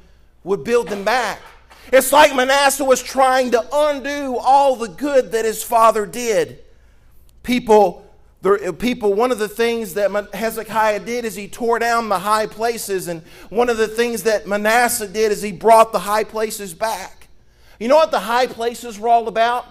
would 0.44 0.63
build 0.63 0.88
them 0.88 1.03
back. 1.03 1.39
It's 1.94 2.12
like 2.12 2.36
Manasseh 2.36 2.84
was 2.84 3.03
trying 3.03 3.51
to 3.51 3.63
undo 3.72 4.38
all 4.38 4.75
the 4.75 4.89
good 4.89 5.34
that 5.34 5.46
his 5.46 5.62
father 5.62 6.08
did. 6.08 6.63
People 7.44 8.09
the 8.41 8.69
uh, 8.69 8.72
people, 8.72 9.13
one 9.13 9.31
of 9.31 9.39
the 9.39 9.50
things 9.50 9.96
that 9.96 10.34
Hezekiah 10.34 11.01
did 11.01 11.25
is 11.25 11.36
he 11.36 11.48
tore 11.48 11.79
down 11.79 12.08
the 12.10 12.19
high 12.19 12.48
places, 12.48 13.08
and 13.08 13.22
one 13.50 13.69
of 13.69 13.77
the 13.77 13.88
things 13.88 14.24
that 14.24 14.48
Manasseh 14.48 15.08
did 15.08 15.31
is 15.31 15.41
he 15.41 15.51
brought 15.51 15.91
the 15.91 16.00
high 16.00 16.24
places 16.24 16.74
back. 16.74 17.27
You 17.79 17.88
know 17.88 17.96
what 17.96 18.12
the 18.12 18.19
high 18.19 18.48
places 18.48 19.00
were 19.00 19.10
all 19.10 19.27
about? 19.27 19.65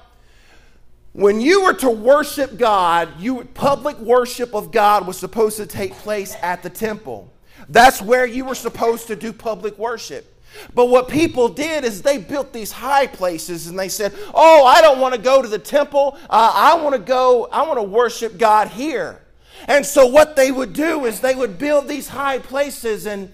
When 1.12 1.40
you 1.40 1.64
were 1.64 1.75
to 1.75 1.90
worship 1.90 2.58
God, 2.58 3.18
you 3.18 3.44
public 3.54 3.98
worship 3.98 4.54
of 4.54 4.70
God 4.70 5.06
was 5.06 5.18
supposed 5.18 5.56
to 5.56 5.66
take 5.66 5.92
place 5.94 6.37
at 6.42 6.62
the 6.62 6.70
temple. 6.70 7.32
That's 7.68 8.00
where 8.00 8.26
you 8.26 8.44
were 8.44 8.54
supposed 8.54 9.08
to 9.08 9.16
do 9.16 9.32
public 9.32 9.76
worship. 9.78 10.38
But 10.75 10.87
what 10.87 11.09
people 11.09 11.49
did 11.49 11.85
is 11.85 12.02
they 12.02 12.19
built 12.19 12.52
these 12.52 12.73
high 12.73 13.07
places 13.07 13.67
and 13.67 13.78
they 13.78 13.88
said, 13.88 14.14
Oh, 14.35 14.64
I 14.64 14.81
don't 14.81 14.99
want 14.99 15.14
to 15.14 15.21
go 15.21 15.43
to 15.43 15.49
the 15.49 15.59
temple. 15.59 16.17
Uh, 16.28 16.52
I 16.55 16.83
want 16.83 16.95
to 16.95 17.00
go, 17.00 17.49
I 17.52 17.62
want 17.62 17.78
to 17.78 17.83
worship 17.83 18.38
God 18.38 18.69
here. 18.69 19.21
And 19.67 19.85
so 19.85 20.07
what 20.07 20.37
they 20.37 20.52
would 20.52 20.73
do 20.73 21.05
is 21.05 21.21
they 21.21 21.35
would 21.35 21.59
build 21.59 21.88
these 21.88 22.09
high 22.09 22.38
places. 22.38 23.07
And 23.07 23.33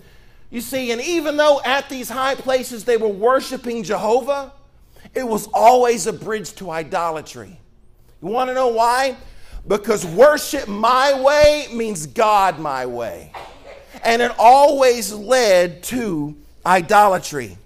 you 0.51 0.61
see, 0.61 0.91
and 0.91 1.01
even 1.01 1.37
though 1.37 1.61
at 1.65 1.89
these 1.89 2.09
high 2.09 2.35
places 2.35 2.85
they 2.85 2.97
were 2.97 3.09
worshiping 3.09 3.83
Jehovah, 3.83 4.53
it 5.15 5.27
was 5.27 5.49
always 5.53 6.07
a 6.07 6.13
bridge 6.13 6.55
to 6.55 6.71
idolatry. 6.71 7.61
You 8.23 8.29
want 8.29 8.49
to 8.49 8.55
know 8.55 8.69
why? 8.69 9.17
Because 9.67 10.05
worship 10.05 10.67
my 10.67 11.21
way 11.21 11.69
means 11.73 12.07
God 12.07 12.59
my 12.59 12.87
way. 12.87 13.33
And 14.03 14.21
it 14.21 14.33
always 14.39 15.13
led 15.13 15.83
to 15.85 16.37
idolatry. 16.67 17.59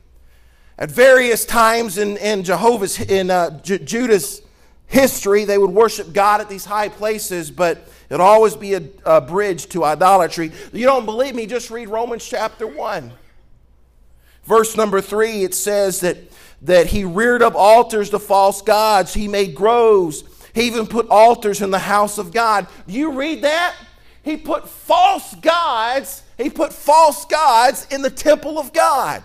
At 0.78 0.90
various 0.90 1.45
times 1.45 1.99
in, 1.99 2.17
in 2.19 2.45
Jehovah's, 2.45 3.00
in 3.00 3.31
uh, 3.31 3.61
J- 3.62 3.78
Judah's 3.78 4.43
history, 4.87 5.45
they 5.45 5.59
would 5.59 5.71
worship 5.71 6.12
God 6.12 6.40
at 6.40 6.49
these 6.49 6.64
high 6.64 6.88
places, 6.88 7.50
but 7.50 7.88
it'd 8.09 8.21
always 8.21 8.55
be 8.57 8.75
a, 8.75 8.83
a 9.05 9.21
bridge 9.21 9.69
to 9.71 9.85
idolatry. 9.85 10.52
You 10.73 10.87
don't 10.87 11.05
believe 11.05 11.35
me? 11.35 11.47
Just 11.47 11.71
read 11.71 11.88
Romans 11.88 12.26
chapter 12.26 12.67
1. 12.67 13.12
Verse 14.45 14.76
number 14.76 15.00
3, 15.00 15.45
it 15.45 15.55
says 15.55 16.00
that, 16.00 16.17
that 16.62 16.87
he 16.87 17.05
reared 17.05 17.43
up 17.43 17.55
altars 17.55 18.11
to 18.11 18.19
false 18.19 18.62
gods, 18.62 19.12
he 19.12 19.28
made 19.28 19.55
groves, 19.55 20.25
he 20.55 20.62
even 20.62 20.87
put 20.87 21.07
altars 21.09 21.61
in 21.61 21.71
the 21.71 21.78
house 21.78 22.17
of 22.17 22.33
God. 22.33 22.67
You 22.87 23.12
read 23.12 23.43
that? 23.43 23.76
He 24.23 24.37
put 24.37 24.69
false 24.69 25.35
gods, 25.37 26.23
he 26.38 26.49
put 26.49 26.73
false 26.73 27.25
gods 27.26 27.87
in 27.90 28.00
the 28.00 28.11
temple 28.11 28.59
of 28.59 28.73
God. 28.73 29.23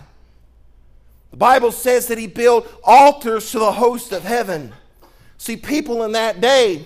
The 1.31 1.37
Bible 1.37 1.71
says 1.71 2.07
that 2.07 2.17
he 2.17 2.27
built 2.27 2.67
altars 2.83 3.51
to 3.51 3.59
the 3.59 3.71
host 3.71 4.11
of 4.11 4.23
heaven. 4.23 4.73
See, 5.37 5.55
people 5.55 6.03
in 6.03 6.11
that 6.11 6.41
day 6.41 6.85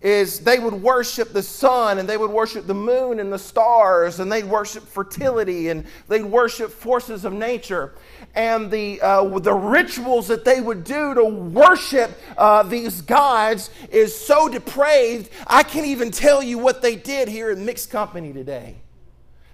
is 0.00 0.40
they 0.40 0.58
would 0.58 0.74
worship 0.74 1.32
the 1.32 1.42
sun 1.42 1.98
and 1.98 2.08
they 2.08 2.16
would 2.16 2.30
worship 2.30 2.66
the 2.66 2.74
moon 2.74 3.20
and 3.20 3.32
the 3.32 3.38
stars 3.38 4.18
and 4.18 4.32
they'd 4.32 4.44
worship 4.44 4.82
fertility 4.82 5.68
and 5.68 5.84
they'd 6.08 6.24
worship 6.24 6.70
forces 6.70 7.24
of 7.24 7.32
nature 7.32 7.92
and 8.34 8.70
the, 8.70 9.00
uh, 9.02 9.38
the 9.40 9.52
rituals 9.52 10.28
that 10.28 10.44
they 10.44 10.60
would 10.60 10.84
do 10.84 11.14
to 11.14 11.24
worship 11.24 12.10
uh, 12.38 12.62
these 12.62 13.02
gods 13.02 13.70
is 13.90 14.16
so 14.16 14.48
depraved 14.48 15.28
i 15.46 15.62
can't 15.62 15.86
even 15.86 16.10
tell 16.10 16.42
you 16.42 16.56
what 16.56 16.80
they 16.80 16.96
did 16.96 17.28
here 17.28 17.50
in 17.50 17.66
mixed 17.66 17.90
company 17.90 18.32
today 18.32 18.76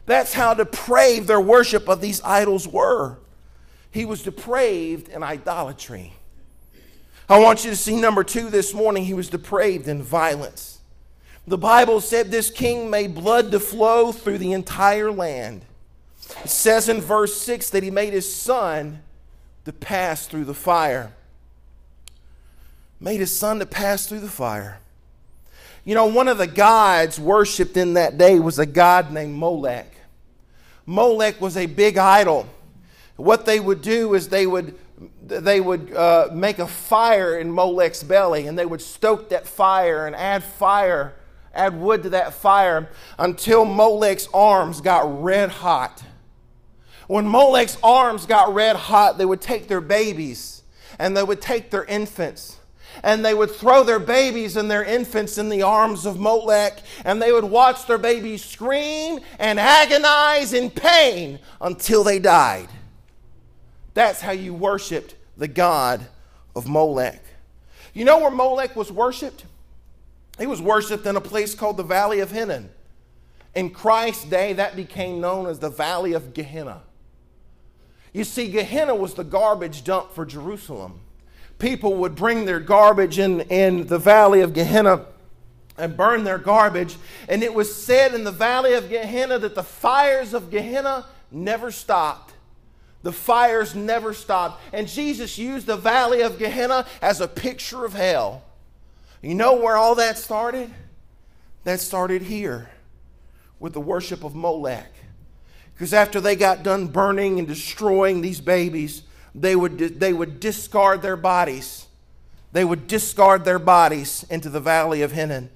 that's 0.07 0.33
how 0.33 0.55
depraved 0.55 1.27
their 1.27 1.41
worship 1.41 1.89
of 1.89 2.01
these 2.01 2.23
idols 2.23 2.67
were 2.67 3.19
he 3.97 4.05
was 4.05 4.23
depraved 4.23 5.09
in 5.09 5.23
idolatry. 5.23 6.13
I 7.31 7.39
want 7.39 7.65
you 7.65 7.71
to 7.71 7.77
see 7.77 7.97
number 7.97 8.23
two 8.23 8.51
this 8.51 8.75
morning. 8.75 9.07
He 9.07 9.15
was 9.15 9.31
depraved 9.31 9.89
in 9.89 10.03
violence. 10.03 10.81
The 11.47 11.57
Bible 11.57 12.03
said 12.03 12.31
this 12.31 12.51
king 12.51 12.91
made 12.91 13.15
blood 13.15 13.51
to 13.53 13.59
flow 13.59 14.13
through 14.13 14.37
the 14.37 14.53
entire 14.53 15.11
land. 15.11 15.65
It 16.45 16.51
says 16.51 16.91
in 16.91 17.01
verse 17.01 17.41
6 17.41 17.71
that 17.71 17.83
he 17.83 17.91
made 17.91 18.13
his 18.13 18.31
son 18.31 19.03
to 19.65 19.73
pass 19.73 20.27
through 20.27 20.45
the 20.45 20.55
fire. 20.55 21.13
Made 23.01 23.21
his 23.21 23.35
son 23.37 23.61
to 23.61 23.67
pass 23.67 24.07
through 24.07 24.21
the 24.21 24.29
fire. 24.29 24.81
You 25.87 25.95
know, 25.95 26.07
one 26.07 26.29
of 26.29 26.37
the 26.37 26.47
gods 26.47 27.19
worshiped 27.19 27.79
in 27.79 27.95
that 27.95 28.19
day 28.19 28.39
was 28.41 28.59
a 28.59 28.67
god 28.67 29.11
named 29.11 29.35
Molech. 29.35 29.96
Molech 30.87 31.41
was 31.41 31.57
a 31.57 31.67
big 31.67 31.99
idol. 31.99 32.47
What 33.17 33.45
they 33.45 33.59
would 33.61 33.83
do 33.83 34.15
is 34.15 34.29
they 34.29 34.47
would 34.47 34.75
they 35.27 35.61
would 35.61 35.93
uh, 35.93 36.29
make 36.33 36.59
a 36.59 36.67
fire 36.67 37.39
in 37.39 37.51
Molech's 37.51 38.03
belly, 38.03 38.47
and 38.47 38.59
they 38.59 38.65
would 38.65 38.81
stoke 38.81 39.29
that 39.29 39.47
fire 39.47 40.07
and 40.07 40.17
add 40.17 40.43
fire, 40.43 41.15
add 41.53 41.79
wood 41.79 42.05
to 42.05 42.11
that 42.11 42.33
fire 42.33 42.89
until 43.19 43.65
Molech's 43.65 44.29
arms 44.33 44.81
got 44.81 45.23
red 45.23 45.51
hot. 45.51 46.03
When 47.09 47.27
Molech's 47.27 47.77
arms 47.83 48.25
got 48.25 48.55
red 48.55 48.77
hot, 48.77 49.19
they 49.19 49.27
would 49.27 49.41
take 49.41 49.69
their 49.69 49.81
babies 49.81 50.63
and 50.99 51.17
they 51.17 51.23
would 51.23 51.41
take 51.41 51.71
their 51.71 51.85
infants 51.85 52.56
and 53.03 53.25
they 53.25 53.35
would 53.35 53.51
throw 53.51 53.85
their 53.85 53.99
babies 53.99 54.57
and 54.57 54.71
their 54.71 54.85
infants 54.85 55.39
in 55.39 55.49
the 55.49 55.63
arms 55.63 56.07
of 56.07 56.19
Molech, 56.19 56.79
and 57.05 57.21
they 57.21 57.33
would 57.33 57.45
watch 57.45 57.87
their 57.87 57.99
babies 57.99 58.45
scream 58.45 59.21
and 59.39 59.59
agonize 59.59 60.53
in 60.53 60.71
pain 60.71 61.39
until 61.61 62.05
they 62.05 62.19
died. 62.19 62.69
That's 63.95 64.21
how 64.21 64.33
you 64.33 64.53
worshiped 64.53 65.15
the 65.37 65.49
god 65.49 66.07
of 66.55 66.69
Molech. 66.69 67.23
You 67.95 68.05
know 68.05 68.19
where 68.19 68.31
Molech 68.31 68.77
was 68.77 68.93
worshiped? 68.93 69.45
He 70.39 70.47
was 70.47 70.61
worshiped 70.61 71.07
in 71.07 71.17
a 71.17 71.21
place 71.21 71.55
called 71.55 71.79
the 71.79 71.83
Valley 71.83 72.21
of 72.21 72.31
Hinnom. 72.31 72.69
In 73.55 73.71
Christ's 73.71 74.25
day, 74.25 74.53
that 74.53 74.77
became 74.77 75.21
known 75.21 75.47
as 75.47 75.59
the 75.61 75.71
Valley 75.71 76.13
of 76.13 76.35
Gehenna. 76.35 76.83
You 78.13 78.25
see, 78.25 78.51
Gehenna 78.51 78.95
was 78.95 79.15
the 79.15 79.25
garbage 79.25 79.83
dump 79.83 80.13
for 80.13 80.27
Jerusalem. 80.27 81.01
People 81.59 81.95
would 81.97 82.15
bring 82.15 82.45
their 82.45 82.61
garbage 82.61 83.19
in, 83.19 83.41
in 83.43 83.87
the 83.87 83.99
Valley 83.99 84.41
of 84.41 84.53
Gehenna 84.53 85.07
and 85.79 85.97
burn 85.97 86.25
their 86.25 86.39
garbage. 86.39 86.97
And 87.29 87.43
it 87.43 87.55
was 87.55 87.75
said 87.75 88.15
in 88.15 88.25
the 88.25 88.33
Valley 88.33 88.75
of 88.75 88.89
Gehenna 88.89 89.39
that 89.39 89.55
the 89.55 89.63
fires 89.63 90.35
of 90.35 90.51
Gehenna 90.51 91.07
never 91.31 91.71
stopped 91.71 92.35
the 93.07 93.13
fires 93.13 93.77
never 93.77 94.13
stopped. 94.13 94.61
And 94.73 94.89
Jesus 94.89 95.39
used 95.39 95.67
the 95.67 95.77
valley 95.77 96.23
of 96.23 96.41
Gehenna 96.41 96.85
as 97.01 97.21
a 97.21 97.29
picture 97.29 97.85
of 97.85 97.93
hell. 97.93 98.43
You 99.23 99.37
know 99.37 99.55
where 99.55 99.77
all 99.77 99.95
that 99.95 100.19
started? 100.19 100.75
That 101.63 101.79
started 101.79 102.23
here 102.23 102.69
with 103.61 103.75
the 103.75 103.81
worship 103.81 104.25
of 104.25 104.35
Molech. 104.35 104.93
Because 105.73 105.95
after 105.95 106.21
they 106.21 106.35
got 106.35 106.65
done 106.65 106.89
burning 106.89 107.39
and 107.39 107.47
destroying 107.47 108.23
these 108.23 108.41
babies, 108.41 109.03
they 109.37 109.55
would, 109.55 109.79
they 109.79 110.13
would 110.13 110.41
discard 110.41 111.03
their 111.03 111.17
bodies. 111.17 111.87
They 112.53 112.65
would 112.65 112.87
discard 112.87 113.45
their 113.45 113.59
bodies 113.59 114.25
into 114.31 114.49
the 114.49 114.61
valley 114.61 115.03
of 115.03 115.13
Hinnom. 115.13 115.51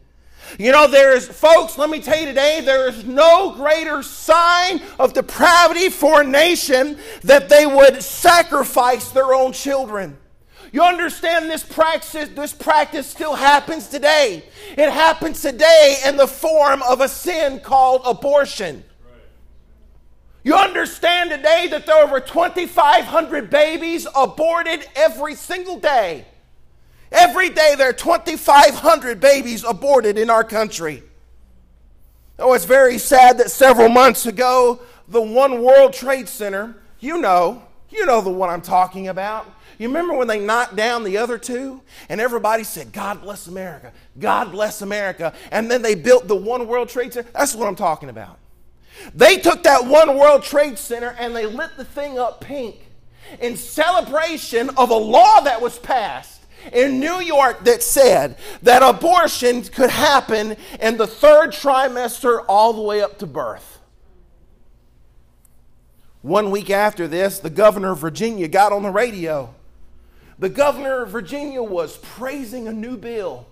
You 0.58 0.72
know, 0.72 0.86
there 0.86 1.16
is, 1.16 1.28
folks, 1.28 1.78
let 1.78 1.88
me 1.88 2.00
tell 2.00 2.18
you 2.18 2.26
today, 2.26 2.60
there 2.60 2.88
is 2.88 3.04
no 3.04 3.54
greater 3.54 4.02
sign 4.02 4.82
of 4.98 5.12
depravity 5.12 5.88
for 5.88 6.22
a 6.22 6.26
nation 6.26 6.98
that 7.22 7.48
they 7.48 7.66
would 7.66 8.02
sacrifice 8.02 9.10
their 9.10 9.32
own 9.32 9.52
children. 9.52 10.18
You 10.72 10.82
understand 10.82 11.50
this 11.50 11.64
practice, 11.64 12.28
this 12.30 12.52
practice 12.52 13.06
still 13.06 13.34
happens 13.34 13.88
today. 13.88 14.44
It 14.76 14.90
happens 14.90 15.40
today 15.40 15.98
in 16.06 16.16
the 16.16 16.26
form 16.26 16.82
of 16.82 17.00
a 17.00 17.08
sin 17.08 17.60
called 17.60 18.02
abortion. 18.04 18.84
You 20.42 20.54
understand 20.54 21.30
today 21.30 21.68
that 21.70 21.86
there 21.86 21.96
are 21.96 22.04
over 22.04 22.20
2,500 22.20 23.50
babies 23.50 24.06
aborted 24.16 24.86
every 24.96 25.34
single 25.34 25.78
day. 25.78 26.24
Every 27.12 27.50
day 27.50 27.74
there 27.76 27.90
are 27.90 27.92
2,500 27.92 29.20
babies 29.20 29.64
aborted 29.64 30.16
in 30.16 30.30
our 30.30 30.44
country. 30.44 31.02
Oh, 32.38 32.54
it's 32.54 32.64
very 32.64 32.96
sad 32.96 33.38
that 33.38 33.50
several 33.50 33.90
months 33.90 34.24
ago, 34.24 34.80
the 35.08 35.20
One 35.20 35.62
World 35.62 35.92
Trade 35.92 36.28
Center, 36.28 36.74
you 37.00 37.20
know, 37.20 37.62
you 37.90 38.06
know 38.06 38.20
the 38.22 38.30
one 38.30 38.48
I'm 38.48 38.62
talking 38.62 39.08
about. 39.08 39.46
You 39.78 39.88
remember 39.88 40.14
when 40.14 40.28
they 40.28 40.38
knocked 40.38 40.76
down 40.76 41.04
the 41.04 41.18
other 41.18 41.36
two? 41.36 41.82
And 42.08 42.20
everybody 42.20 42.64
said, 42.64 42.92
God 42.92 43.20
bless 43.20 43.46
America, 43.46 43.92
God 44.18 44.52
bless 44.52 44.80
America. 44.80 45.34
And 45.50 45.70
then 45.70 45.82
they 45.82 45.94
built 45.94 46.28
the 46.28 46.36
One 46.36 46.66
World 46.66 46.88
Trade 46.88 47.12
Center. 47.12 47.30
That's 47.32 47.54
what 47.54 47.68
I'm 47.68 47.76
talking 47.76 48.08
about. 48.08 48.38
They 49.14 49.38
took 49.38 49.62
that 49.64 49.86
One 49.86 50.18
World 50.18 50.42
Trade 50.42 50.78
Center 50.78 51.14
and 51.18 51.34
they 51.34 51.46
lit 51.46 51.76
the 51.76 51.84
thing 51.84 52.18
up 52.18 52.40
pink 52.40 52.76
in 53.40 53.56
celebration 53.56 54.70
of 54.70 54.90
a 54.90 54.94
law 54.94 55.40
that 55.40 55.60
was 55.60 55.78
passed 55.78 56.40
in 56.72 57.00
New 57.00 57.20
York 57.20 57.64
that 57.64 57.82
said 57.82 58.36
that 58.62 58.82
abortion 58.82 59.62
could 59.62 59.90
happen 59.90 60.56
in 60.80 60.96
the 60.96 61.06
third 61.06 61.50
trimester 61.50 62.44
all 62.48 62.72
the 62.72 62.82
way 62.82 63.00
up 63.00 63.18
to 63.18 63.26
birth. 63.26 63.78
One 66.22 66.50
week 66.50 66.68
after 66.68 67.08
this, 67.08 67.38
the 67.38 67.50
governor 67.50 67.92
of 67.92 67.98
Virginia 67.98 68.46
got 68.46 68.72
on 68.72 68.82
the 68.82 68.90
radio. 68.90 69.54
The 70.38 70.50
governor 70.50 71.02
of 71.02 71.10
Virginia 71.10 71.62
was 71.62 71.96
praising 71.98 72.68
a 72.68 72.72
new 72.72 72.96
bill. 72.96 73.46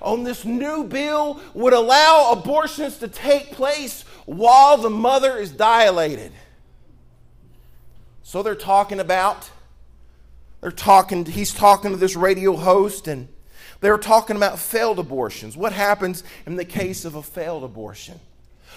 On 0.00 0.24
this 0.24 0.44
new 0.44 0.84
bill 0.84 1.40
would 1.54 1.72
allow 1.72 2.32
abortions 2.32 2.98
to 2.98 3.08
take 3.08 3.52
place 3.52 4.04
while 4.26 4.76
the 4.76 4.90
mother 4.90 5.36
is 5.36 5.50
dilated. 5.52 6.32
So 8.22 8.42
they're 8.42 8.54
talking 8.54 9.00
about 9.00 9.50
they're 10.62 10.70
talking, 10.70 11.24
he's 11.26 11.52
talking 11.52 11.90
to 11.90 11.96
this 11.96 12.14
radio 12.14 12.56
host, 12.56 13.08
and 13.08 13.28
they're 13.80 13.98
talking 13.98 14.36
about 14.36 14.60
failed 14.60 15.00
abortions. 15.00 15.56
What 15.56 15.72
happens 15.72 16.22
in 16.46 16.54
the 16.54 16.64
case 16.64 17.04
of 17.04 17.16
a 17.16 17.22
failed 17.22 17.64
abortion? 17.64 18.20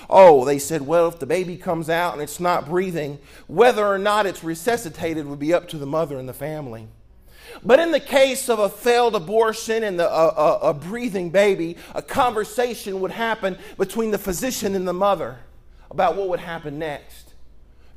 Oh, 0.10 0.46
they 0.46 0.58
said, 0.58 0.82
well, 0.82 1.08
if 1.08 1.20
the 1.20 1.28
baby 1.28 1.58
comes 1.58 1.88
out 1.88 2.14
and 2.14 2.24
it's 2.24 2.40
not 2.40 2.66
breathing, 2.66 3.20
whether 3.46 3.86
or 3.86 4.00
not 4.00 4.26
it's 4.26 4.44
resuscitated 4.44 5.28
would 5.28 5.40
be 5.40 5.54
up 5.54 5.68
to 5.70 5.78
the 5.78 5.86
mother 5.86 6.18
and 6.18 6.28
the 6.28 6.34
family. 6.34 6.88
But 7.64 7.80
in 7.80 7.92
the 7.92 8.00
case 8.00 8.50
of 8.50 8.60
a 8.60 8.70
failed 8.70 9.16
abortion 9.16 9.84
and 9.84 10.00
the, 10.00 10.10
a, 10.10 10.60
a 10.70 10.74
breathing 10.74 11.30
baby, 11.30 11.78
a 11.94 12.02
conversation 12.02 13.00
would 13.02 13.12
happen 13.12 13.58
between 13.78 14.12
the 14.12 14.18
physician 14.18 14.76
and 14.76 14.88
the 14.88 14.94
mother 14.94 15.40
about 15.90 16.16
what 16.16 16.30
would 16.30 16.40
happen 16.40 16.80
next. 16.80 17.34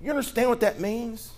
You 0.00 0.10
understand 0.10 0.48
what 0.48 0.60
that 0.60 0.80
means? 0.80 1.32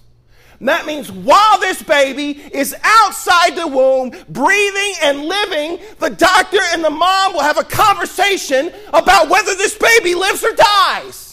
That 0.61 0.85
means 0.85 1.11
while 1.11 1.59
this 1.59 1.83
baby 1.83 2.33
is 2.33 2.75
outside 2.83 3.57
the 3.57 3.67
womb, 3.67 4.11
breathing 4.29 4.93
and 5.03 5.25
living, 5.25 5.79
the 5.99 6.11
doctor 6.11 6.59
and 6.73 6.85
the 6.85 6.91
mom 6.91 7.33
will 7.33 7.41
have 7.41 7.57
a 7.57 7.65
conversation 7.65 8.71
about 8.93 9.31
whether 9.31 9.55
this 9.55 9.79
baby 9.79 10.15
lives 10.15 10.45
or 10.45 10.53
dies. 10.53 11.30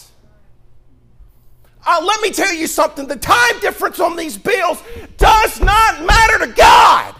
Uh, 1.86 2.02
let 2.04 2.20
me 2.20 2.30
tell 2.30 2.52
you 2.52 2.66
something 2.66 3.06
the 3.06 3.16
time 3.16 3.60
difference 3.60 4.00
on 4.00 4.16
these 4.16 4.36
bills 4.36 4.82
does 5.16 5.60
not 5.60 6.04
matter 6.04 6.46
to 6.46 6.52
God. 6.52 7.14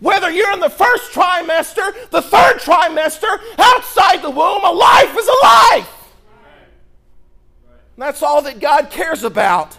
Whether 0.00 0.30
you're 0.30 0.52
in 0.52 0.60
the 0.60 0.68
first 0.68 1.12
trimester, 1.12 2.10
the 2.10 2.20
third 2.20 2.58
trimester, 2.58 3.38
outside 3.58 4.22
the 4.22 4.30
womb, 4.30 4.62
a 4.64 4.70
life 4.70 5.16
is 5.16 5.26
a 5.26 5.44
life. 5.44 6.12
And 7.96 8.02
that's 8.02 8.22
all 8.22 8.42
that 8.42 8.60
God 8.60 8.90
cares 8.90 9.22
about. 9.22 9.76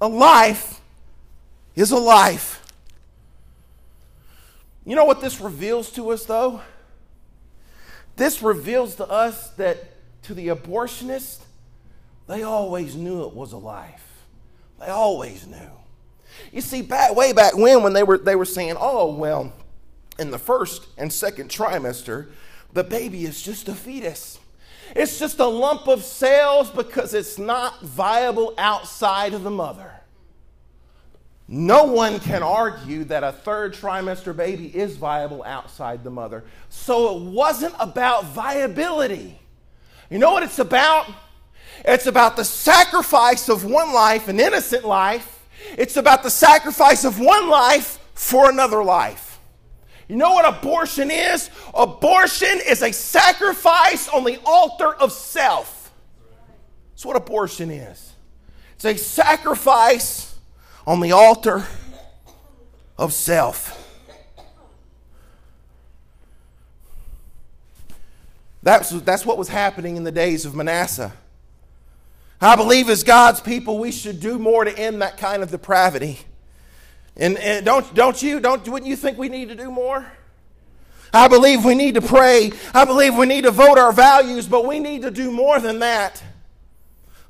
A 0.00 0.08
life 0.08 0.80
is 1.74 1.90
a 1.90 1.98
life. 1.98 2.62
You 4.86 4.96
know 4.96 5.04
what 5.04 5.20
this 5.20 5.40
reveals 5.40 5.90
to 5.92 6.10
us, 6.10 6.24
though? 6.24 6.62
This 8.16 8.42
reveals 8.42 8.94
to 8.96 9.08
us 9.08 9.50
that 9.50 9.84
to 10.22 10.34
the 10.34 10.48
abortionist, 10.48 11.40
they 12.30 12.44
always 12.44 12.94
knew 12.94 13.24
it 13.24 13.34
was 13.34 13.52
a 13.52 13.58
life. 13.58 14.24
They 14.78 14.86
always 14.86 15.48
knew. 15.48 15.70
You 16.52 16.60
see, 16.60 16.80
back 16.80 17.16
way 17.16 17.32
back 17.32 17.56
when, 17.56 17.82
when 17.82 17.92
they 17.92 18.04
were 18.04 18.18
they 18.18 18.36
were 18.36 18.44
saying, 18.44 18.76
"Oh 18.78 19.12
well, 19.12 19.52
in 20.16 20.30
the 20.30 20.38
first 20.38 20.86
and 20.96 21.12
second 21.12 21.50
trimester, 21.50 22.28
the 22.72 22.84
baby 22.84 23.24
is 23.24 23.42
just 23.42 23.68
a 23.68 23.74
fetus." 23.74 24.38
It's 24.94 25.18
just 25.18 25.40
a 25.40 25.46
lump 25.46 25.88
of 25.88 26.04
cells 26.04 26.70
because 26.70 27.14
it's 27.14 27.36
not 27.36 27.80
viable 27.82 28.54
outside 28.58 29.34
of 29.34 29.42
the 29.42 29.50
mother. 29.50 29.92
No 31.46 31.84
one 31.84 32.20
can 32.20 32.44
argue 32.44 33.04
that 33.04 33.24
a 33.24 33.32
third 33.32 33.74
trimester 33.74 34.36
baby 34.36 34.66
is 34.66 34.96
viable 34.96 35.42
outside 35.42 36.04
the 36.04 36.10
mother. 36.10 36.44
So 36.68 37.16
it 37.16 37.22
wasn't 37.22 37.74
about 37.80 38.24
viability. 38.26 39.38
You 40.10 40.18
know 40.18 40.30
what 40.30 40.44
it's 40.44 40.60
about? 40.60 41.06
It's 41.84 42.06
about 42.06 42.36
the 42.36 42.44
sacrifice 42.44 43.48
of 43.48 43.64
one 43.64 43.92
life, 43.92 44.28
an 44.28 44.38
innocent 44.40 44.84
life. 44.84 45.46
It's 45.76 45.96
about 45.96 46.22
the 46.22 46.30
sacrifice 46.30 47.04
of 47.04 47.18
one 47.18 47.48
life 47.48 47.98
for 48.14 48.50
another 48.50 48.82
life. 48.82 49.38
You 50.08 50.16
know 50.16 50.32
what 50.32 50.46
abortion 50.46 51.10
is? 51.10 51.50
Abortion 51.72 52.60
is 52.66 52.82
a 52.82 52.92
sacrifice 52.92 54.08
on 54.08 54.24
the 54.24 54.40
altar 54.44 54.92
of 54.94 55.12
self. 55.12 55.92
That's 56.90 57.06
what 57.06 57.16
abortion 57.16 57.70
is. 57.70 58.12
It's 58.74 58.84
a 58.84 58.96
sacrifice 58.96 60.34
on 60.86 61.00
the 61.00 61.12
altar 61.12 61.64
of 62.98 63.12
self. 63.12 63.76
That's, 68.62 68.90
that's 68.90 69.24
what 69.24 69.38
was 69.38 69.48
happening 69.48 69.96
in 69.96 70.04
the 70.04 70.12
days 70.12 70.44
of 70.44 70.54
Manasseh. 70.54 71.12
I 72.40 72.56
believe 72.56 72.88
as 72.88 73.04
God's 73.04 73.40
people, 73.40 73.78
we 73.78 73.92
should 73.92 74.18
do 74.18 74.38
more 74.38 74.64
to 74.64 74.76
end 74.76 75.02
that 75.02 75.18
kind 75.18 75.42
of 75.42 75.50
depravity. 75.50 76.20
And, 77.16 77.36
and 77.38 77.66
don't, 77.66 77.94
don't 77.94 78.22
you? 78.22 78.40
Don't, 78.40 78.66
wouldn't 78.66 78.88
you 78.88 78.96
think 78.96 79.18
we 79.18 79.28
need 79.28 79.50
to 79.50 79.54
do 79.54 79.70
more? 79.70 80.10
I 81.12 81.28
believe 81.28 81.64
we 81.64 81.74
need 81.74 81.96
to 81.96 82.00
pray. 82.00 82.52
I 82.72 82.84
believe 82.84 83.16
we 83.16 83.26
need 83.26 83.42
to 83.42 83.50
vote 83.50 83.78
our 83.78 83.92
values, 83.92 84.46
but 84.46 84.64
we 84.64 84.78
need 84.78 85.02
to 85.02 85.10
do 85.10 85.30
more 85.30 85.58
than 85.58 85.80
that. 85.80 86.22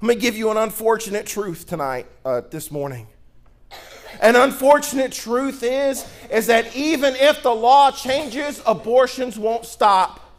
Let 0.00 0.08
me 0.08 0.14
give 0.14 0.36
you 0.36 0.50
an 0.50 0.56
unfortunate 0.56 1.26
truth 1.26 1.66
tonight, 1.66 2.06
uh, 2.24 2.42
this 2.50 2.70
morning. 2.70 3.06
An 4.20 4.36
unfortunate 4.36 5.12
truth 5.12 5.62
is, 5.62 6.06
is 6.30 6.46
that 6.46 6.76
even 6.76 7.16
if 7.16 7.42
the 7.42 7.54
law 7.54 7.90
changes, 7.90 8.62
abortions 8.66 9.38
won't 9.38 9.64
stop. 9.64 10.29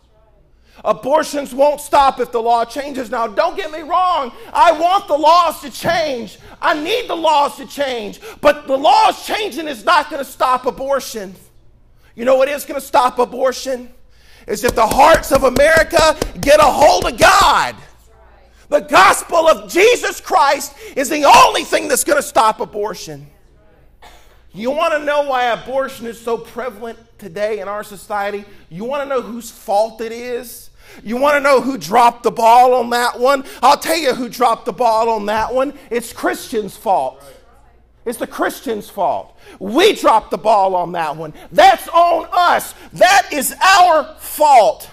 Abortions 0.83 1.53
won't 1.53 1.79
stop 1.79 2.19
if 2.19 2.31
the 2.31 2.41
law 2.41 2.65
changes. 2.65 3.11
Now, 3.11 3.27
don't 3.27 3.55
get 3.55 3.71
me 3.71 3.81
wrong. 3.81 4.31
I 4.51 4.71
want 4.71 5.07
the 5.07 5.17
laws 5.17 5.61
to 5.61 5.69
change. 5.69 6.39
I 6.59 6.81
need 6.81 7.07
the 7.07 7.15
laws 7.15 7.57
to 7.57 7.67
change. 7.67 8.19
But 8.41 8.67
the 8.67 8.77
laws 8.77 9.25
changing 9.25 9.67
is 9.67 9.85
not 9.85 10.09
going 10.09 10.23
to 10.23 10.29
stop 10.29 10.65
abortion. 10.65 11.35
You 12.15 12.25
know 12.25 12.35
what 12.35 12.49
is 12.49 12.65
going 12.65 12.79
to 12.79 12.85
stop 12.85 13.19
abortion? 13.19 13.93
Is 14.47 14.63
if 14.63 14.73
the 14.73 14.87
hearts 14.87 15.31
of 15.31 15.43
America 15.43 16.17
get 16.39 16.59
a 16.59 16.63
hold 16.63 17.05
of 17.05 17.17
God. 17.17 17.75
The 18.69 18.79
gospel 18.79 19.47
of 19.47 19.69
Jesus 19.69 20.19
Christ 20.19 20.73
is 20.95 21.09
the 21.09 21.25
only 21.25 21.63
thing 21.63 21.87
that's 21.87 22.03
going 22.03 22.17
to 22.17 22.27
stop 22.27 22.59
abortion. 22.59 23.27
You 24.53 24.71
want 24.71 24.93
to 24.93 25.05
know 25.05 25.27
why 25.27 25.45
abortion 25.45 26.07
is 26.07 26.19
so 26.19 26.37
prevalent 26.37 26.97
today 27.19 27.59
in 27.59 27.67
our 27.67 27.83
society? 27.83 28.45
You 28.69 28.83
want 28.83 29.03
to 29.03 29.09
know 29.09 29.21
whose 29.21 29.51
fault 29.51 30.01
it 30.01 30.11
is? 30.11 30.70
You 31.03 31.17
want 31.17 31.35
to 31.35 31.39
know 31.41 31.61
who 31.61 31.77
dropped 31.77 32.23
the 32.23 32.31
ball 32.31 32.73
on 32.73 32.89
that 32.91 33.19
one? 33.19 33.43
I'll 33.61 33.77
tell 33.77 33.97
you 33.97 34.13
who 34.13 34.29
dropped 34.29 34.65
the 34.65 34.73
ball 34.73 35.09
on 35.09 35.25
that 35.27 35.53
one. 35.53 35.73
It's 35.89 36.13
Christians' 36.13 36.75
fault. 36.75 37.23
It's 38.05 38.17
the 38.17 38.27
Christians' 38.27 38.89
fault. 38.89 39.37
We 39.59 39.93
dropped 39.93 40.31
the 40.31 40.37
ball 40.37 40.75
on 40.75 40.91
that 40.93 41.15
one. 41.15 41.33
That's 41.51 41.87
on 41.89 42.27
us. 42.31 42.73
That 42.93 43.29
is 43.31 43.55
our 43.61 44.15
fault. 44.19 44.89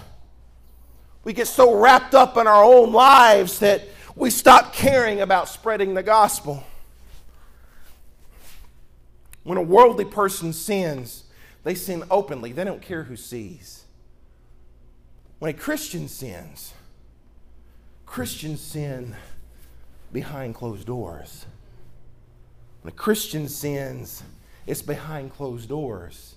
We 1.23 1.33
get 1.33 1.47
so 1.47 1.75
wrapped 1.75 2.15
up 2.15 2.37
in 2.37 2.47
our 2.47 2.63
own 2.63 2.91
lives 2.91 3.59
that 3.59 3.87
we 4.15 4.29
stop 4.29 4.73
caring 4.73 5.21
about 5.21 5.47
spreading 5.47 5.93
the 5.93 6.03
gospel. 6.03 6.63
When 9.43 9.57
a 9.57 9.61
worldly 9.61 10.05
person 10.05 10.53
sins, 10.53 11.23
they 11.63 11.75
sin 11.75 12.03
openly, 12.11 12.51
they 12.51 12.63
don't 12.63 12.81
care 12.81 13.03
who 13.03 13.15
sees. 13.15 13.78
When 15.39 15.49
a 15.49 15.57
Christian 15.57 16.07
sins, 16.07 16.73
Christians 18.05 18.59
sin 18.59 19.15
behind 20.11 20.55
closed 20.55 20.85
doors. 20.85 21.45
When 22.81 22.91
a 22.93 22.95
Christian 22.95 23.47
sins, 23.47 24.23
it's 24.67 24.81
behind 24.81 25.33
closed 25.33 25.69
doors. 25.69 26.35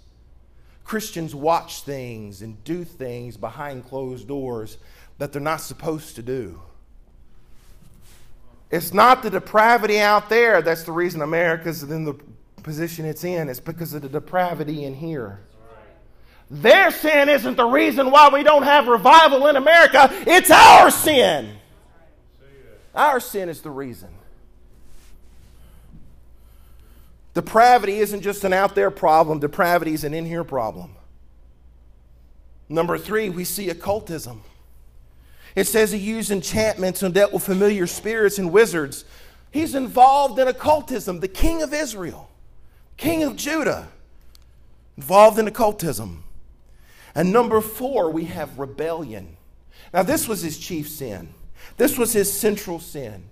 Christians 0.84 1.34
watch 1.34 1.82
things 1.82 2.42
and 2.42 2.62
do 2.64 2.84
things 2.84 3.36
behind 3.36 3.84
closed 3.84 4.28
doors 4.28 4.78
that 5.18 5.32
they're 5.32 5.42
not 5.42 5.60
supposed 5.60 6.16
to 6.16 6.22
do. 6.22 6.60
It's 8.70 8.94
not 8.94 9.22
the 9.22 9.30
depravity 9.30 10.00
out 10.00 10.28
there 10.28 10.62
that's 10.62 10.82
the 10.82 10.92
reason 10.92 11.22
America's 11.22 11.82
in 11.82 12.04
the 12.04 12.14
position 12.62 13.04
it's 13.04 13.24
in, 13.24 13.48
it's 13.48 13.60
because 13.60 13.92
of 13.94 14.02
the 14.02 14.08
depravity 14.08 14.84
in 14.84 14.94
here. 14.94 15.40
Their 16.52 16.90
sin 16.90 17.30
isn't 17.30 17.56
the 17.56 17.64
reason 17.64 18.10
why 18.10 18.28
we 18.30 18.42
don't 18.42 18.64
have 18.64 18.86
revival 18.86 19.46
in 19.46 19.56
America, 19.56 20.10
it's 20.26 20.50
our 20.50 20.90
sin. 20.90 21.56
Our 22.94 23.20
sin 23.20 23.48
is 23.48 23.62
the 23.62 23.70
reason. 23.70 24.10
Depravity 27.32 28.00
isn't 28.00 28.20
just 28.20 28.44
an 28.44 28.52
out 28.52 28.74
there 28.74 28.90
problem, 28.90 29.38
depravity 29.38 29.94
is 29.94 30.04
an 30.04 30.12
in 30.12 30.26
here 30.26 30.44
problem. 30.44 30.94
Number 32.68 32.98
three, 32.98 33.30
we 33.30 33.44
see 33.44 33.70
occultism. 33.70 34.42
It 35.56 35.66
says 35.66 35.90
he 35.90 35.98
used 35.98 36.30
enchantments 36.30 37.02
and 37.02 37.14
dealt 37.14 37.32
with 37.32 37.44
familiar 37.44 37.86
spirits 37.86 38.36
and 38.38 38.52
wizards. 38.52 39.06
He's 39.50 39.74
involved 39.74 40.38
in 40.38 40.48
occultism, 40.48 41.20
the 41.20 41.28
king 41.28 41.62
of 41.62 41.72
Israel, 41.72 42.28
king 42.98 43.22
of 43.22 43.36
Judah, 43.36 43.88
involved 44.98 45.38
in 45.38 45.48
occultism. 45.48 46.24
And 47.14 47.32
number 47.32 47.60
four, 47.60 48.10
we 48.10 48.24
have 48.26 48.58
rebellion. 48.58 49.36
Now, 49.92 50.02
this 50.02 50.26
was 50.26 50.42
his 50.42 50.58
chief 50.58 50.88
sin, 50.88 51.34
this 51.76 51.98
was 51.98 52.12
his 52.12 52.32
central 52.32 52.80
sin. 52.80 53.24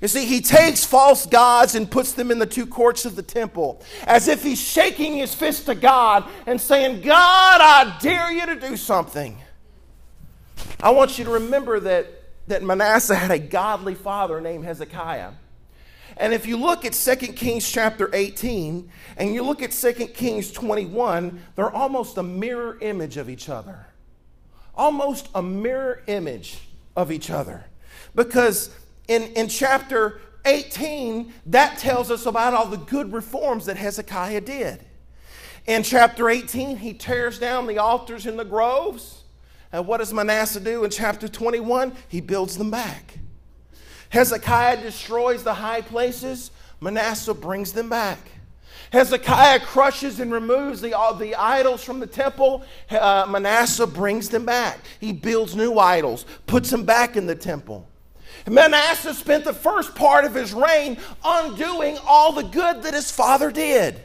You 0.00 0.08
see, 0.08 0.24
he 0.24 0.40
takes 0.40 0.84
false 0.84 1.26
gods 1.26 1.74
and 1.74 1.90
puts 1.90 2.12
them 2.12 2.30
in 2.30 2.38
the 2.38 2.46
two 2.46 2.66
courts 2.66 3.04
of 3.04 3.14
the 3.14 3.22
temple 3.22 3.82
as 4.06 4.26
if 4.26 4.42
he's 4.42 4.60
shaking 4.60 5.16
his 5.16 5.34
fist 5.34 5.66
to 5.66 5.74
God 5.74 6.24
and 6.46 6.58
saying, 6.58 7.02
God, 7.02 7.60
I 7.60 7.98
dare 8.00 8.32
you 8.32 8.46
to 8.46 8.56
do 8.56 8.76
something. 8.76 9.36
I 10.80 10.90
want 10.90 11.18
you 11.18 11.24
to 11.24 11.30
remember 11.30 11.78
that, 11.80 12.06
that 12.48 12.62
Manasseh 12.62 13.14
had 13.14 13.30
a 13.30 13.38
godly 13.38 13.94
father 13.94 14.40
named 14.40 14.64
Hezekiah. 14.64 15.32
And 16.16 16.32
if 16.32 16.46
you 16.46 16.56
look 16.56 16.84
at 16.84 16.92
2 16.92 17.16
Kings 17.32 17.68
chapter 17.70 18.10
18 18.12 18.90
and 19.16 19.34
you 19.34 19.42
look 19.42 19.62
at 19.62 19.72
2 19.72 19.92
Kings 20.08 20.52
21, 20.52 21.40
they're 21.56 21.70
almost 21.70 22.18
a 22.18 22.22
mirror 22.22 22.78
image 22.80 23.16
of 23.16 23.30
each 23.30 23.48
other. 23.48 23.86
Almost 24.74 25.28
a 25.34 25.42
mirror 25.42 26.02
image 26.06 26.58
of 26.96 27.10
each 27.10 27.30
other. 27.30 27.64
Because 28.14 28.74
in, 29.08 29.22
in 29.34 29.48
chapter 29.48 30.20
18, 30.44 31.32
that 31.46 31.78
tells 31.78 32.10
us 32.10 32.26
about 32.26 32.54
all 32.54 32.66
the 32.66 32.76
good 32.76 33.12
reforms 33.12 33.66
that 33.66 33.76
Hezekiah 33.76 34.40
did. 34.42 34.84
In 35.66 35.82
chapter 35.82 36.28
18, 36.28 36.78
he 36.78 36.92
tears 36.92 37.38
down 37.38 37.66
the 37.66 37.78
altars 37.78 38.26
in 38.26 38.36
the 38.36 38.44
groves. 38.44 39.22
And 39.70 39.86
what 39.86 39.98
does 39.98 40.12
Manasseh 40.12 40.60
do 40.60 40.84
in 40.84 40.90
chapter 40.90 41.28
21? 41.28 41.92
He 42.08 42.20
builds 42.20 42.58
them 42.58 42.70
back. 42.70 43.18
Hezekiah 44.12 44.82
destroys 44.82 45.42
the 45.42 45.54
high 45.54 45.80
places. 45.80 46.50
Manasseh 46.82 47.32
brings 47.32 47.72
them 47.72 47.88
back. 47.88 48.18
Hezekiah 48.92 49.60
crushes 49.60 50.20
and 50.20 50.30
removes 50.30 50.82
the, 50.82 50.92
all 50.92 51.14
the 51.14 51.34
idols 51.34 51.82
from 51.82 51.98
the 51.98 52.06
temple. 52.06 52.62
Uh, 52.90 53.24
Manasseh 53.26 53.86
brings 53.86 54.28
them 54.28 54.44
back. 54.44 54.80
He 55.00 55.14
builds 55.14 55.56
new 55.56 55.78
idols, 55.78 56.26
puts 56.46 56.68
them 56.68 56.84
back 56.84 57.16
in 57.16 57.24
the 57.24 57.34
temple. 57.34 57.88
Manasseh 58.46 59.14
spent 59.14 59.44
the 59.44 59.54
first 59.54 59.94
part 59.94 60.26
of 60.26 60.34
his 60.34 60.52
reign 60.52 60.98
undoing 61.24 61.96
all 62.06 62.32
the 62.32 62.42
good 62.42 62.82
that 62.82 62.92
his 62.92 63.10
father 63.10 63.50
did. 63.50 63.98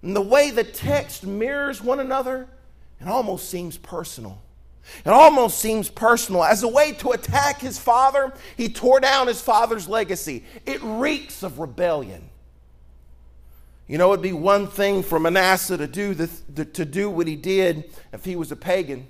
And 0.00 0.16
the 0.16 0.22
way 0.22 0.50
the 0.50 0.64
text 0.64 1.26
mirrors 1.26 1.82
one 1.82 2.00
another, 2.00 2.48
it 2.98 3.06
almost 3.06 3.50
seems 3.50 3.76
personal. 3.76 4.40
It 5.04 5.10
almost 5.10 5.58
seems 5.58 5.88
personal. 5.88 6.44
As 6.44 6.62
a 6.62 6.68
way 6.68 6.92
to 6.92 7.10
attack 7.10 7.60
his 7.60 7.78
father, 7.78 8.32
he 8.56 8.68
tore 8.68 9.00
down 9.00 9.26
his 9.26 9.40
father's 9.40 9.88
legacy. 9.88 10.44
It 10.66 10.80
reeks 10.82 11.42
of 11.42 11.58
rebellion. 11.58 12.28
You 13.86 13.98
know, 13.98 14.12
it'd 14.12 14.22
be 14.22 14.32
one 14.32 14.68
thing 14.68 15.02
for 15.02 15.18
Manasseh 15.18 15.76
to 15.76 15.86
do, 15.86 16.14
the, 16.14 16.64
to 16.64 16.84
do 16.84 17.10
what 17.10 17.26
he 17.26 17.36
did 17.36 17.90
if 18.12 18.24
he 18.24 18.36
was 18.36 18.52
a 18.52 18.56
pagan. 18.56 19.08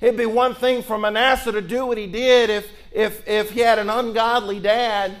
It'd 0.00 0.16
be 0.16 0.26
one 0.26 0.54
thing 0.54 0.82
for 0.82 0.98
Manasseh 0.98 1.52
to 1.52 1.62
do 1.62 1.86
what 1.86 1.98
he 1.98 2.06
did 2.06 2.50
if, 2.50 2.70
if, 2.92 3.26
if 3.26 3.50
he 3.50 3.60
had 3.60 3.78
an 3.78 3.88
ungodly 3.88 4.60
dad, 4.60 5.16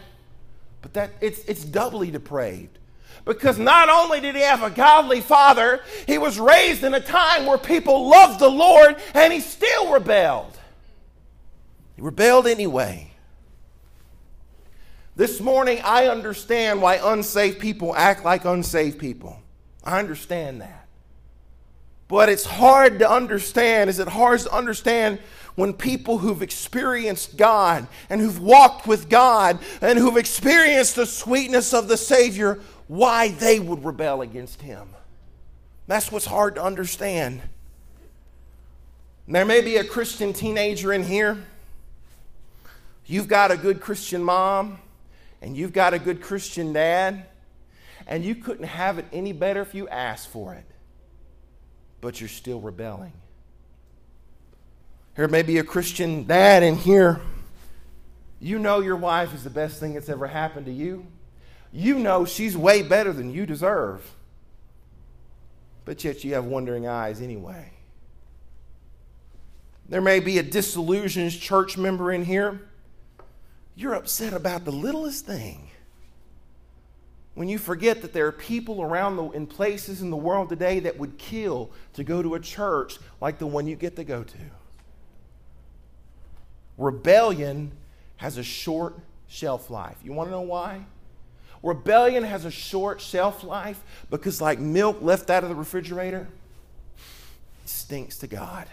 but 0.82 0.92
that, 0.92 1.10
it's, 1.20 1.40
it's 1.44 1.64
doubly 1.64 2.10
depraved. 2.10 2.78
Because 3.24 3.58
not 3.58 3.88
only 3.88 4.20
did 4.20 4.34
he 4.34 4.42
have 4.42 4.62
a 4.62 4.70
godly 4.70 5.20
father, 5.20 5.80
he 6.06 6.18
was 6.18 6.38
raised 6.38 6.84
in 6.84 6.94
a 6.94 7.00
time 7.00 7.46
where 7.46 7.58
people 7.58 8.08
loved 8.08 8.40
the 8.40 8.48
Lord 8.48 8.96
and 9.14 9.32
he 9.32 9.40
still 9.40 9.92
rebelled. 9.92 10.58
He 11.96 12.02
rebelled 12.02 12.46
anyway. 12.46 13.12
This 15.16 15.40
morning, 15.40 15.80
I 15.84 16.06
understand 16.06 16.80
why 16.80 16.98
unsaved 17.02 17.58
people 17.58 17.94
act 17.94 18.24
like 18.24 18.44
unsaved 18.46 18.98
people. 18.98 19.38
I 19.84 19.98
understand 19.98 20.62
that. 20.62 20.88
But 22.08 22.28
it's 22.28 22.46
hard 22.46 22.98
to 23.00 23.10
understand. 23.10 23.90
Is 23.90 23.98
it 23.98 24.08
hard 24.08 24.40
to 24.40 24.52
understand 24.52 25.18
when 25.54 25.72
people 25.74 26.18
who've 26.18 26.42
experienced 26.42 27.36
God 27.36 27.86
and 28.08 28.20
who've 28.20 28.40
walked 28.40 28.86
with 28.86 29.08
God 29.08 29.58
and 29.80 29.98
who've 29.98 30.16
experienced 30.16 30.96
the 30.96 31.06
sweetness 31.06 31.74
of 31.74 31.86
the 31.86 31.96
Savior, 31.96 32.58
why 32.90 33.28
they 33.28 33.60
would 33.60 33.84
rebel 33.84 34.22
against 34.22 34.62
Him? 34.62 34.88
That's 35.86 36.10
what's 36.10 36.26
hard 36.26 36.56
to 36.56 36.62
understand. 36.62 37.40
There 39.28 39.44
may 39.44 39.60
be 39.60 39.76
a 39.76 39.84
Christian 39.84 40.32
teenager 40.32 40.92
in 40.92 41.04
here. 41.04 41.38
You've 43.06 43.28
got 43.28 43.50
a 43.50 43.56
good 43.56 43.80
Christian 43.80 44.22
mom, 44.22 44.78
and 45.40 45.56
you've 45.56 45.72
got 45.72 45.94
a 45.94 45.98
good 45.98 46.20
Christian 46.20 46.72
dad, 46.72 47.26
and 48.06 48.24
you 48.24 48.34
couldn't 48.34 48.66
have 48.66 48.98
it 48.98 49.06
any 49.12 49.32
better 49.32 49.60
if 49.60 49.74
you 49.74 49.88
asked 49.88 50.28
for 50.28 50.54
it 50.54 50.64
but 52.00 52.20
you're 52.20 52.28
still 52.28 52.60
rebelling. 52.60 53.12
There 55.16 55.28
may 55.28 55.42
be 55.42 55.58
a 55.58 55.64
Christian 55.64 56.24
dad 56.24 56.62
in 56.62 56.76
here. 56.76 57.20
You 58.40 58.58
know 58.58 58.80
your 58.80 58.96
wife 58.96 59.34
is 59.34 59.44
the 59.44 59.50
best 59.50 59.80
thing 59.80 59.94
that's 59.94 60.08
ever 60.08 60.26
happened 60.26 60.66
to 60.66 60.72
you. 60.72 61.06
You 61.72 61.98
know 61.98 62.24
she's 62.24 62.56
way 62.56 62.82
better 62.82 63.12
than 63.12 63.32
you 63.32 63.46
deserve. 63.46 64.14
But 65.84 66.04
yet 66.04 66.24
you 66.24 66.34
have 66.34 66.44
wondering 66.44 66.86
eyes 66.86 67.20
anyway. 67.20 67.72
There 69.88 70.00
may 70.00 70.20
be 70.20 70.38
a 70.38 70.42
disillusioned 70.42 71.32
church 71.32 71.76
member 71.76 72.12
in 72.12 72.24
here. 72.24 72.60
You're 73.74 73.94
upset 73.94 74.32
about 74.32 74.64
the 74.64 74.70
littlest 74.70 75.26
thing 75.26 75.70
when 77.34 77.48
you 77.48 77.58
forget 77.58 78.02
that 78.02 78.12
there 78.12 78.26
are 78.26 78.32
people 78.32 78.82
around 78.82 79.16
the, 79.16 79.30
in 79.30 79.46
places 79.46 80.02
in 80.02 80.10
the 80.10 80.16
world 80.16 80.48
today 80.48 80.80
that 80.80 80.98
would 80.98 81.16
kill 81.16 81.70
to 81.94 82.04
go 82.04 82.22
to 82.22 82.34
a 82.34 82.40
church 82.40 82.98
like 83.20 83.38
the 83.38 83.46
one 83.46 83.66
you 83.66 83.76
get 83.76 83.96
to 83.96 84.04
go 84.04 84.22
to. 84.22 84.38
Rebellion 86.76 87.72
has 88.16 88.36
a 88.36 88.42
short 88.42 88.98
shelf 89.28 89.70
life. 89.70 89.96
You 90.04 90.12
want 90.12 90.28
to 90.28 90.32
know 90.32 90.42
why? 90.42 90.84
Rebellion 91.62 92.24
has 92.24 92.44
a 92.44 92.50
short 92.50 93.00
shelf 93.00 93.44
life 93.44 93.82
because, 94.08 94.40
like 94.40 94.58
milk 94.58 94.98
left 95.02 95.28
out 95.30 95.42
of 95.42 95.50
the 95.50 95.54
refrigerator, 95.54 96.28
it 96.96 97.68
stinks 97.68 98.18
to 98.18 98.26
God. 98.26 98.66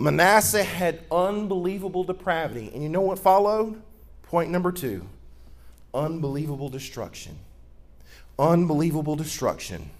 Manasseh 0.00 0.64
had 0.64 1.00
unbelievable 1.12 2.04
depravity. 2.04 2.70
And 2.72 2.82
you 2.82 2.88
know 2.88 3.02
what 3.02 3.18
followed? 3.18 3.80
Point 4.22 4.50
number 4.50 4.72
two 4.72 5.06
unbelievable 5.92 6.68
destruction. 6.68 7.36
Unbelievable 8.38 9.16
destruction. 9.16 9.90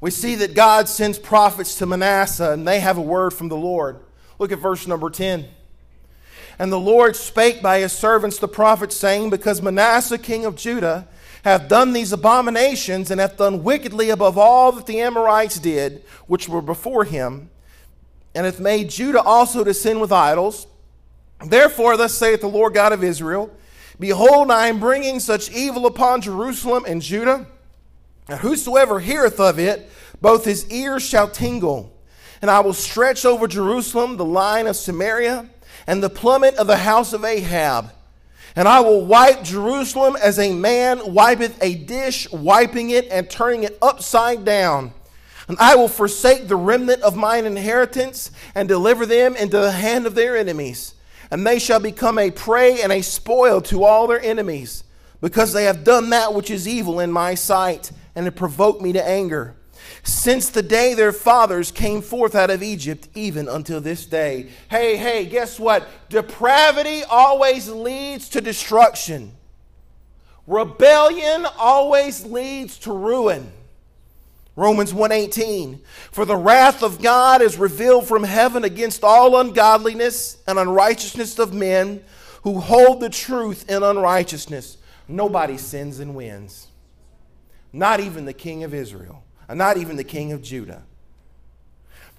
We 0.00 0.10
see 0.10 0.34
that 0.34 0.54
God 0.54 0.88
sends 0.88 1.18
prophets 1.18 1.78
to 1.78 1.86
Manasseh 1.86 2.50
and 2.50 2.66
they 2.68 2.80
have 2.80 2.98
a 2.98 3.02
word 3.02 3.32
from 3.32 3.48
the 3.48 3.56
Lord. 3.56 4.00
Look 4.38 4.52
at 4.52 4.58
verse 4.58 4.86
number 4.86 5.08
10. 5.08 5.46
And 6.58 6.72
the 6.72 6.80
Lord 6.80 7.16
spake 7.16 7.62
by 7.62 7.80
his 7.80 7.92
servants 7.92 8.38
the 8.38 8.48
prophets, 8.48 8.96
saying, 8.96 9.30
Because 9.30 9.60
Manasseh 9.60 10.18
king 10.18 10.44
of 10.44 10.56
Judah 10.56 11.08
hath 11.42 11.68
done 11.68 11.92
these 11.92 12.12
abominations, 12.12 13.10
and 13.10 13.20
hath 13.20 13.36
done 13.36 13.62
wickedly 13.62 14.10
above 14.10 14.38
all 14.38 14.72
that 14.72 14.86
the 14.86 15.00
Amorites 15.00 15.58
did, 15.58 16.02
which 16.26 16.48
were 16.48 16.62
before 16.62 17.04
him, 17.04 17.50
and 18.34 18.46
hath 18.46 18.60
made 18.60 18.88
Judah 18.88 19.22
also 19.22 19.62
to 19.62 19.74
sin 19.74 20.00
with 20.00 20.10
idols. 20.10 20.66
Therefore, 21.44 21.96
thus 21.96 22.14
saith 22.14 22.40
the 22.40 22.48
Lord 22.48 22.72
God 22.72 22.92
of 22.92 23.04
Israel, 23.04 23.50
Behold, 23.98 24.50
I 24.50 24.68
am 24.68 24.80
bringing 24.80 25.20
such 25.20 25.50
evil 25.50 25.86
upon 25.86 26.20
Jerusalem 26.20 26.84
and 26.86 27.02
Judah, 27.02 27.46
and 28.28 28.40
whosoever 28.40 29.00
heareth 29.00 29.38
of 29.38 29.58
it, 29.58 29.90
both 30.20 30.44
his 30.44 30.70
ears 30.70 31.02
shall 31.02 31.28
tingle. 31.28 31.92
And 32.40 32.50
I 32.50 32.60
will 32.60 32.72
stretch 32.72 33.24
over 33.24 33.46
Jerusalem 33.46 34.16
the 34.16 34.24
line 34.24 34.66
of 34.66 34.76
Samaria 34.76 35.48
and 35.86 36.02
the 36.02 36.10
plummet 36.10 36.54
of 36.56 36.66
the 36.66 36.78
house 36.78 37.12
of 37.12 37.24
Ahab. 37.24 37.90
And 38.56 38.68
I 38.68 38.80
will 38.80 39.04
wipe 39.04 39.42
Jerusalem 39.42 40.16
as 40.22 40.38
a 40.38 40.52
man 40.52 41.12
wipeth 41.12 41.62
a 41.62 41.74
dish, 41.74 42.30
wiping 42.30 42.90
it 42.90 43.08
and 43.10 43.28
turning 43.28 43.64
it 43.64 43.76
upside 43.82 44.44
down. 44.44 44.92
And 45.48 45.58
I 45.58 45.74
will 45.74 45.88
forsake 45.88 46.48
the 46.48 46.56
remnant 46.56 47.02
of 47.02 47.16
mine 47.16 47.44
inheritance 47.44 48.30
and 48.54 48.68
deliver 48.68 49.06
them 49.06 49.36
into 49.36 49.58
the 49.58 49.72
hand 49.72 50.06
of 50.06 50.14
their 50.14 50.36
enemies 50.36 50.94
and 51.30 51.44
they 51.44 51.58
shall 51.58 51.80
become 51.80 52.18
a 52.18 52.30
prey 52.30 52.80
and 52.80 52.92
a 52.92 53.02
spoil 53.02 53.60
to 53.62 53.82
all 53.82 54.06
their 54.06 54.20
enemies, 54.20 54.84
because 55.20 55.52
they 55.52 55.64
have 55.64 55.82
done 55.82 56.10
that 56.10 56.34
which 56.34 56.48
is 56.48 56.68
evil 56.68 57.00
in 57.00 57.10
my 57.10 57.34
sight, 57.34 57.90
and 58.14 58.24
have 58.24 58.36
provoked 58.36 58.80
me 58.80 58.92
to 58.92 59.04
anger. 59.04 59.56
Since 60.04 60.50
the 60.50 60.62
day 60.62 60.92
their 60.92 61.12
fathers 61.12 61.70
came 61.70 62.02
forth 62.02 62.34
out 62.34 62.50
of 62.50 62.62
Egypt, 62.62 63.08
even 63.14 63.48
until 63.48 63.80
this 63.80 64.04
day. 64.04 64.50
Hey, 64.70 64.96
hey, 64.96 65.24
guess 65.24 65.58
what? 65.58 65.88
Depravity 66.10 67.02
always 67.04 67.68
leads 67.70 68.28
to 68.30 68.42
destruction. 68.42 69.32
Rebellion 70.46 71.46
always 71.58 72.24
leads 72.24 72.78
to 72.80 72.92
ruin. 72.92 73.50
Romans 74.56 74.92
1:18 74.92 75.80
For 76.12 76.24
the 76.24 76.36
wrath 76.36 76.82
of 76.82 77.02
God 77.02 77.40
is 77.40 77.58
revealed 77.58 78.06
from 78.06 78.24
heaven 78.24 78.62
against 78.62 79.02
all 79.02 79.40
ungodliness 79.40 80.36
and 80.46 80.58
unrighteousness 80.58 81.38
of 81.38 81.54
men 81.54 82.04
who 82.42 82.60
hold 82.60 83.00
the 83.00 83.08
truth 83.08 83.68
in 83.70 83.82
unrighteousness. 83.82 84.76
Nobody 85.08 85.56
sins 85.56 85.98
and 85.98 86.14
wins. 86.14 86.68
Not 87.72 88.00
even 88.00 88.26
the 88.26 88.32
king 88.32 88.62
of 88.62 88.72
Israel, 88.72 89.23
not 89.48 89.76
even 89.76 89.96
the 89.96 90.04
king 90.04 90.32
of 90.32 90.42
Judah. 90.42 90.82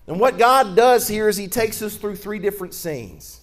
And 0.08 0.20
what 0.20 0.38
God 0.38 0.76
does 0.76 1.08
here 1.08 1.28
is 1.28 1.38
he 1.38 1.48
takes 1.48 1.82
us 1.82 1.96
through 1.96 2.16
three 2.16 2.40
different 2.40 2.74
scenes. 2.74 3.42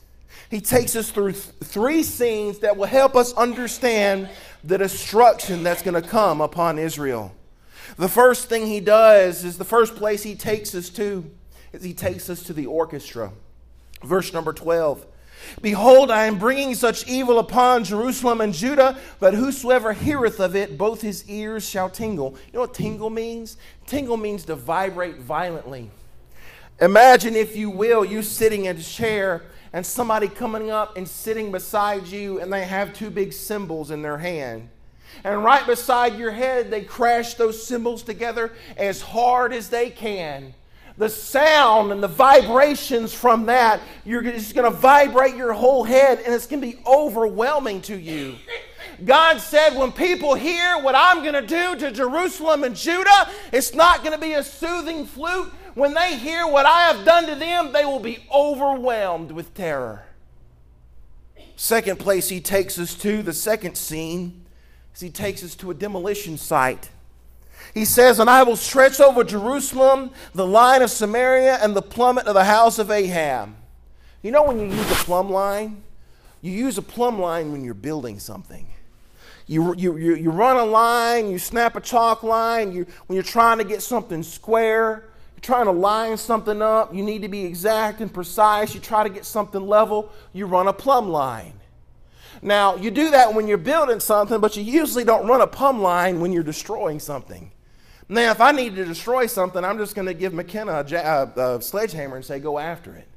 He 0.50 0.60
takes 0.60 0.94
us 0.94 1.10
through 1.10 1.32
th- 1.32 1.44
three 1.64 2.02
scenes 2.02 2.58
that 2.60 2.76
will 2.76 2.86
help 2.86 3.16
us 3.16 3.32
understand 3.34 4.28
the 4.62 4.78
destruction 4.78 5.62
that's 5.62 5.82
going 5.82 6.00
to 6.00 6.06
come 6.06 6.40
upon 6.40 6.78
Israel. 6.78 7.34
The 7.96 8.08
first 8.08 8.48
thing 8.48 8.66
he 8.66 8.80
does 8.80 9.44
is 9.44 9.58
the 9.58 9.64
first 9.64 9.96
place 9.96 10.22
he 10.22 10.34
takes 10.34 10.74
us 10.74 10.88
to 10.90 11.28
is 11.72 11.82
he 11.82 11.94
takes 11.94 12.28
us 12.30 12.42
to 12.44 12.52
the 12.52 12.66
orchestra. 12.66 13.32
Verse 14.04 14.32
number 14.32 14.52
12. 14.52 15.06
Behold, 15.60 16.10
I 16.10 16.26
am 16.26 16.38
bringing 16.38 16.74
such 16.74 17.06
evil 17.06 17.38
upon 17.38 17.84
Jerusalem 17.84 18.40
and 18.40 18.52
Judah 18.52 18.98
that 19.20 19.34
whosoever 19.34 19.92
heareth 19.92 20.40
of 20.40 20.56
it, 20.56 20.78
both 20.78 21.00
his 21.00 21.28
ears 21.28 21.68
shall 21.68 21.90
tingle. 21.90 22.36
You 22.46 22.54
know 22.54 22.60
what 22.60 22.74
tingle 22.74 23.10
means? 23.10 23.56
Tingle 23.86 24.16
means 24.16 24.44
to 24.46 24.54
vibrate 24.54 25.18
violently. 25.18 25.90
Imagine, 26.80 27.36
if 27.36 27.56
you 27.56 27.70
will, 27.70 28.04
you 28.04 28.22
sitting 28.22 28.64
in 28.64 28.76
a 28.76 28.82
chair 28.82 29.42
and 29.72 29.84
somebody 29.86 30.28
coming 30.28 30.70
up 30.70 30.96
and 30.96 31.08
sitting 31.08 31.52
beside 31.52 32.06
you, 32.06 32.40
and 32.40 32.52
they 32.52 32.64
have 32.64 32.92
two 32.92 33.10
big 33.10 33.32
cymbals 33.32 33.90
in 33.90 34.02
their 34.02 34.18
hand. 34.18 34.68
And 35.24 35.44
right 35.44 35.66
beside 35.66 36.18
your 36.18 36.32
head, 36.32 36.70
they 36.70 36.82
crash 36.82 37.34
those 37.34 37.64
cymbals 37.64 38.02
together 38.02 38.52
as 38.76 39.00
hard 39.00 39.52
as 39.52 39.68
they 39.68 39.90
can. 39.90 40.54
The 40.98 41.08
sound 41.08 41.92
and 41.92 42.02
the 42.02 42.08
vibrations 42.08 43.12
from 43.14 43.46
that, 43.46 43.80
you're 44.04 44.22
just 44.22 44.54
going 44.54 44.70
to 44.70 44.76
vibrate 44.76 45.36
your 45.36 45.52
whole 45.52 45.84
head 45.84 46.20
and 46.24 46.34
it's 46.34 46.46
going 46.46 46.60
to 46.60 46.66
be 46.66 46.82
overwhelming 46.86 47.80
to 47.82 47.96
you. 47.96 48.36
God 49.04 49.40
said, 49.40 49.76
when 49.76 49.90
people 49.90 50.34
hear 50.34 50.78
what 50.78 50.94
I'm 50.94 51.22
going 51.22 51.34
to 51.34 51.46
do 51.46 51.76
to 51.76 51.90
Jerusalem 51.90 52.62
and 52.62 52.76
Judah, 52.76 53.30
it's 53.52 53.74
not 53.74 54.00
going 54.04 54.12
to 54.12 54.20
be 54.20 54.34
a 54.34 54.44
soothing 54.44 55.06
flute. 55.06 55.52
When 55.74 55.94
they 55.94 56.16
hear 56.16 56.46
what 56.46 56.66
I 56.66 56.92
have 56.92 57.04
done 57.04 57.26
to 57.26 57.34
them, 57.34 57.72
they 57.72 57.84
will 57.84 57.98
be 57.98 58.24
overwhelmed 58.32 59.32
with 59.32 59.54
terror. 59.54 60.04
Second 61.56 61.98
place 61.98 62.28
he 62.28 62.40
takes 62.40 62.78
us 62.78 62.94
to, 62.96 63.22
the 63.22 63.32
second 63.32 63.76
scene, 63.76 64.44
is 64.94 65.00
he 65.00 65.10
takes 65.10 65.42
us 65.42 65.54
to 65.56 65.70
a 65.70 65.74
demolition 65.74 66.36
site. 66.36 66.90
He 67.74 67.84
says, 67.84 68.18
And 68.18 68.28
I 68.28 68.42
will 68.42 68.56
stretch 68.56 69.00
over 69.00 69.24
Jerusalem 69.24 70.10
the 70.34 70.46
line 70.46 70.82
of 70.82 70.90
Samaria 70.90 71.58
and 71.62 71.74
the 71.74 71.82
plummet 71.82 72.26
of 72.26 72.34
the 72.34 72.44
house 72.44 72.78
of 72.78 72.90
Ahab. 72.90 73.54
You 74.22 74.30
know 74.30 74.44
when 74.44 74.60
you 74.60 74.66
use 74.66 74.90
a 74.90 75.04
plumb 75.04 75.30
line? 75.30 75.82
You 76.42 76.52
use 76.52 76.76
a 76.76 76.82
plumb 76.82 77.20
line 77.20 77.52
when 77.52 77.64
you're 77.64 77.74
building 77.74 78.18
something. 78.18 78.66
You, 79.46 79.74
you, 79.76 79.96
you, 79.96 80.14
you 80.14 80.30
run 80.30 80.56
a 80.56 80.64
line, 80.64 81.30
you 81.30 81.38
snap 81.38 81.76
a 81.76 81.80
chalk 81.80 82.22
line, 82.22 82.72
you, 82.72 82.86
when 83.06 83.14
you're 83.16 83.22
trying 83.22 83.58
to 83.58 83.64
get 83.64 83.82
something 83.82 84.22
square, 84.22 85.04
you're 85.34 85.40
trying 85.40 85.66
to 85.66 85.72
line 85.72 86.16
something 86.16 86.62
up, 86.62 86.94
you 86.94 87.02
need 87.02 87.22
to 87.22 87.28
be 87.28 87.44
exact 87.44 88.00
and 88.00 88.12
precise, 88.12 88.74
you 88.74 88.80
try 88.80 89.02
to 89.02 89.08
get 89.08 89.24
something 89.24 89.66
level, 89.66 90.10
you 90.32 90.46
run 90.46 90.68
a 90.68 90.72
plumb 90.72 91.08
line. 91.08 91.54
Now, 92.40 92.76
you 92.76 92.90
do 92.90 93.10
that 93.10 93.34
when 93.34 93.46
you're 93.46 93.58
building 93.58 94.00
something, 94.00 94.40
but 94.40 94.56
you 94.56 94.62
usually 94.62 95.04
don't 95.04 95.26
run 95.26 95.40
a 95.40 95.46
plumb 95.46 95.80
line 95.80 96.20
when 96.20 96.32
you're 96.32 96.42
destroying 96.42 96.98
something. 96.98 97.50
Now, 98.12 98.30
if 98.30 98.42
I 98.42 98.52
need 98.52 98.76
to 98.76 98.84
destroy 98.84 99.24
something, 99.24 99.64
I'm 99.64 99.78
just 99.78 99.94
going 99.94 100.04
to 100.04 100.12
give 100.12 100.34
McKenna 100.34 100.84
a, 100.86 101.54
a, 101.56 101.62
sledgehammer 101.62 102.16
and 102.16 102.22
say, 102.24 102.40
go 102.40 102.58
after 102.58 102.94
it. 102.94 103.08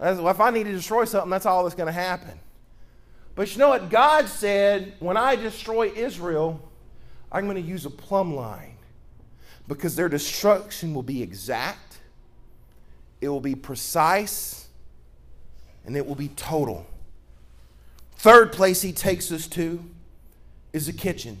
well, 0.00 0.28
if 0.30 0.40
I 0.40 0.50
need 0.50 0.64
to 0.64 0.72
destroy 0.72 1.04
something, 1.04 1.30
that's 1.30 1.46
all 1.46 1.62
that's 1.62 1.76
going 1.76 1.86
to 1.86 1.92
happen. 1.92 2.36
But 3.36 3.52
you 3.52 3.58
know 3.58 3.68
what? 3.68 3.90
God 3.90 4.26
said, 4.26 4.94
when 4.98 5.16
I 5.16 5.36
destroy 5.36 5.92
Israel, 5.94 6.60
I'm 7.30 7.44
going 7.44 7.62
to 7.62 7.68
use 7.68 7.86
a 7.86 7.90
plumb 7.90 8.34
line 8.34 8.74
because 9.68 9.94
their 9.94 10.08
destruction 10.08 10.94
will 10.94 11.04
be 11.04 11.22
exact, 11.22 11.98
it 13.20 13.28
will 13.28 13.40
be 13.40 13.54
precise, 13.54 14.66
and 15.86 15.96
it 15.96 16.04
will 16.04 16.16
be 16.16 16.28
total. 16.28 16.84
Third 18.16 18.52
place 18.52 18.82
he 18.82 18.92
takes 18.92 19.30
us 19.30 19.46
to 19.46 19.84
is 20.72 20.86
the 20.86 20.92
kitchen. 20.92 21.38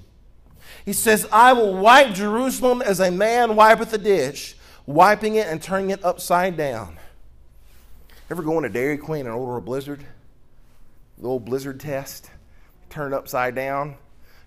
He 0.84 0.92
says, 0.92 1.26
I 1.32 1.52
will 1.52 1.74
wipe 1.74 2.14
Jerusalem 2.14 2.82
as 2.82 3.00
a 3.00 3.10
man 3.10 3.56
wipeth 3.56 3.92
a 3.92 3.98
dish, 3.98 4.56
wiping 4.86 5.36
it 5.36 5.46
and 5.46 5.62
turning 5.62 5.90
it 5.90 6.04
upside 6.04 6.56
down. 6.56 6.98
Ever 8.30 8.42
go 8.42 8.56
into 8.58 8.68
Dairy 8.68 8.98
Queen 8.98 9.26
and 9.26 9.34
order 9.34 9.56
a 9.56 9.62
blizzard? 9.62 10.04
The 11.18 11.28
old 11.28 11.44
blizzard 11.44 11.80
test? 11.80 12.30
Turn 12.90 13.12
it 13.12 13.16
upside 13.16 13.54
down. 13.54 13.96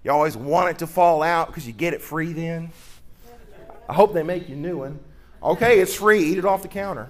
You 0.04 0.12
always 0.12 0.36
want 0.36 0.70
it 0.70 0.80
to 0.80 0.88
fall 0.88 1.22
out 1.22 1.48
because 1.48 1.68
you 1.68 1.74
get 1.74 1.94
it 1.94 2.02
free 2.02 2.34
then. 2.34 2.72
I 3.88 3.94
hope 3.94 4.14
they 4.14 4.24
make 4.24 4.50
you 4.50 4.56
a 4.56 4.58
new 4.60 4.78
one. 4.80 5.00
Okay, 5.44 5.80
it's 5.80 5.96
free. 5.96 6.24
Eat 6.24 6.38
it 6.38 6.46
off 6.46 6.62
the 6.62 6.68
counter. 6.68 7.10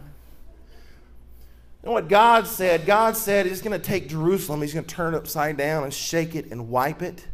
You 1.84 1.88
know 1.88 1.94
what 1.94 2.10
God 2.10 2.48
said? 2.48 2.86
God 2.86 3.18
said 3.18 3.46
He's 3.46 3.62
going 3.62 3.80
to 3.80 3.86
take 3.86 4.08
Jerusalem, 4.08 4.62
He's 4.62 4.74
going 4.74 4.86
to 4.86 4.96
turn 4.96 5.14
it 5.14 5.18
upside 5.18 5.58
down 5.58 5.84
and 5.84 5.94
shake 5.94 6.36
it 6.36 6.52
and 6.52 6.70
wipe 6.70 7.02
it. 7.02 7.26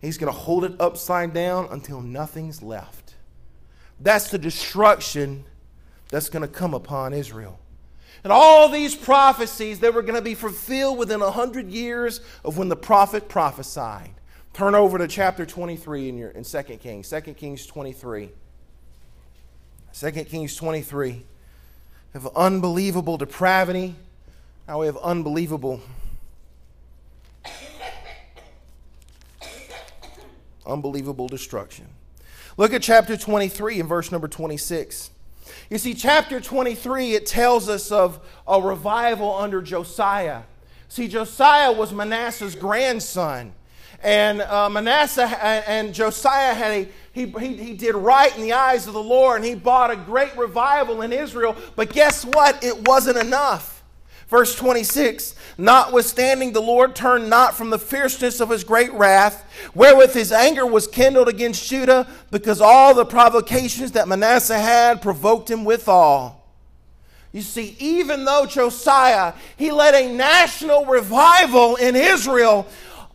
He's 0.00 0.18
going 0.18 0.32
to 0.32 0.38
hold 0.38 0.64
it 0.64 0.80
upside 0.80 1.32
down 1.32 1.68
until 1.70 2.00
nothing's 2.00 2.62
left. 2.62 3.14
That's 4.00 4.30
the 4.30 4.38
destruction 4.38 5.44
that's 6.08 6.28
going 6.28 6.42
to 6.42 6.48
come 6.48 6.72
upon 6.72 7.12
Israel. 7.12 7.58
And 8.24 8.32
all 8.32 8.68
these 8.68 8.94
prophecies, 8.94 9.80
that 9.80 9.94
were 9.94 10.02
going 10.02 10.14
to 10.14 10.22
be 10.22 10.34
fulfilled 10.34 10.98
within 10.98 11.22
a 11.22 11.30
hundred 11.30 11.68
years 11.70 12.20
of 12.44 12.58
when 12.58 12.68
the 12.68 12.76
prophet 12.76 13.28
prophesied. 13.28 14.10
Turn 14.52 14.74
over 14.74 14.98
to 14.98 15.06
chapter 15.06 15.46
23 15.46 16.08
in, 16.08 16.18
your, 16.18 16.30
in 16.30 16.42
2 16.42 16.62
Kings. 16.62 17.08
2 17.10 17.20
Kings 17.34 17.66
23. 17.66 18.30
2 19.92 20.10
Kings 20.10 20.56
23. 20.56 21.10
We 21.12 21.24
have 22.12 22.26
unbelievable 22.34 23.16
depravity. 23.16 23.94
Now 24.66 24.80
we 24.80 24.86
have 24.86 24.96
unbelievable 24.96 25.80
unbelievable 30.68 31.28
destruction. 31.28 31.86
Look 32.56 32.72
at 32.72 32.82
chapter 32.82 33.16
23 33.16 33.80
and 33.80 33.88
verse 33.88 34.12
number 34.12 34.28
26. 34.28 35.10
You 35.70 35.78
see, 35.78 35.94
chapter 35.94 36.40
23, 36.40 37.14
it 37.14 37.26
tells 37.26 37.68
us 37.68 37.90
of 37.90 38.20
a 38.46 38.60
revival 38.60 39.34
under 39.34 39.62
Josiah. 39.62 40.42
See, 40.88 41.08
Josiah 41.08 41.72
was 41.72 41.92
Manasseh's 41.92 42.54
grandson. 42.54 43.52
And 44.02 44.42
uh, 44.42 44.70
Manasseh 44.70 45.26
and 45.42 45.92
Josiah 45.92 46.54
had 46.54 46.70
a, 46.72 46.88
he, 47.12 47.26
he, 47.26 47.56
he 47.56 47.74
did 47.74 47.96
right 47.96 48.34
in 48.36 48.42
the 48.42 48.52
eyes 48.52 48.86
of 48.86 48.94
the 48.94 49.02
Lord, 49.02 49.36
and 49.36 49.44
he 49.44 49.54
brought 49.54 49.90
a 49.90 49.96
great 49.96 50.36
revival 50.36 51.02
in 51.02 51.12
Israel. 51.12 51.56
But 51.74 51.92
guess 51.92 52.24
what? 52.24 52.62
It 52.62 52.86
wasn't 52.86 53.18
enough. 53.18 53.77
Verse 54.28 54.54
26 54.54 55.34
Notwithstanding, 55.60 56.52
the 56.52 56.60
Lord 56.60 56.94
turned 56.94 57.28
not 57.28 57.56
from 57.56 57.70
the 57.70 57.78
fierceness 57.78 58.40
of 58.40 58.50
his 58.50 58.62
great 58.62 58.92
wrath, 58.92 59.44
wherewith 59.74 60.14
his 60.14 60.30
anger 60.30 60.64
was 60.64 60.86
kindled 60.86 61.28
against 61.28 61.68
Judah, 61.68 62.06
because 62.30 62.60
all 62.60 62.94
the 62.94 63.04
provocations 63.04 63.92
that 63.92 64.06
Manasseh 64.06 64.58
had 64.58 65.02
provoked 65.02 65.50
him 65.50 65.64
withal. 65.64 66.44
You 67.32 67.42
see, 67.42 67.76
even 67.78 68.24
though 68.24 68.46
Josiah, 68.46 69.34
he 69.56 69.72
led 69.72 69.94
a 69.94 70.12
national 70.14 70.86
revival 70.86 71.76
in 71.76 71.96
Israel, 71.96 72.66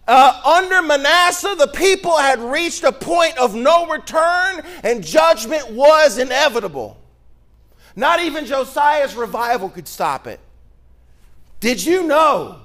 uh, 0.08 0.42
under 0.60 0.82
Manasseh, 0.82 1.56
the 1.58 1.68
people 1.68 2.18
had 2.18 2.40
reached 2.40 2.84
a 2.84 2.92
point 2.92 3.38
of 3.38 3.56
no 3.56 3.88
return 3.88 4.62
and 4.84 5.04
judgment 5.04 5.72
was 5.72 6.18
inevitable. 6.18 6.98
Not 7.96 8.20
even 8.20 8.46
Josiah's 8.46 9.16
revival 9.16 9.70
could 9.70 9.88
stop 9.88 10.28
it. 10.28 10.42
Did 11.64 11.86
you 11.86 12.04
know 12.04 12.60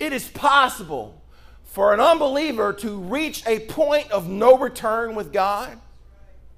it 0.00 0.12
is 0.12 0.26
possible 0.26 1.22
for 1.62 1.94
an 1.94 2.00
unbeliever 2.00 2.72
to 2.72 2.98
reach 2.98 3.46
a 3.46 3.60
point 3.60 4.10
of 4.10 4.28
no 4.28 4.58
return 4.58 5.14
with 5.14 5.32
God? 5.32 5.78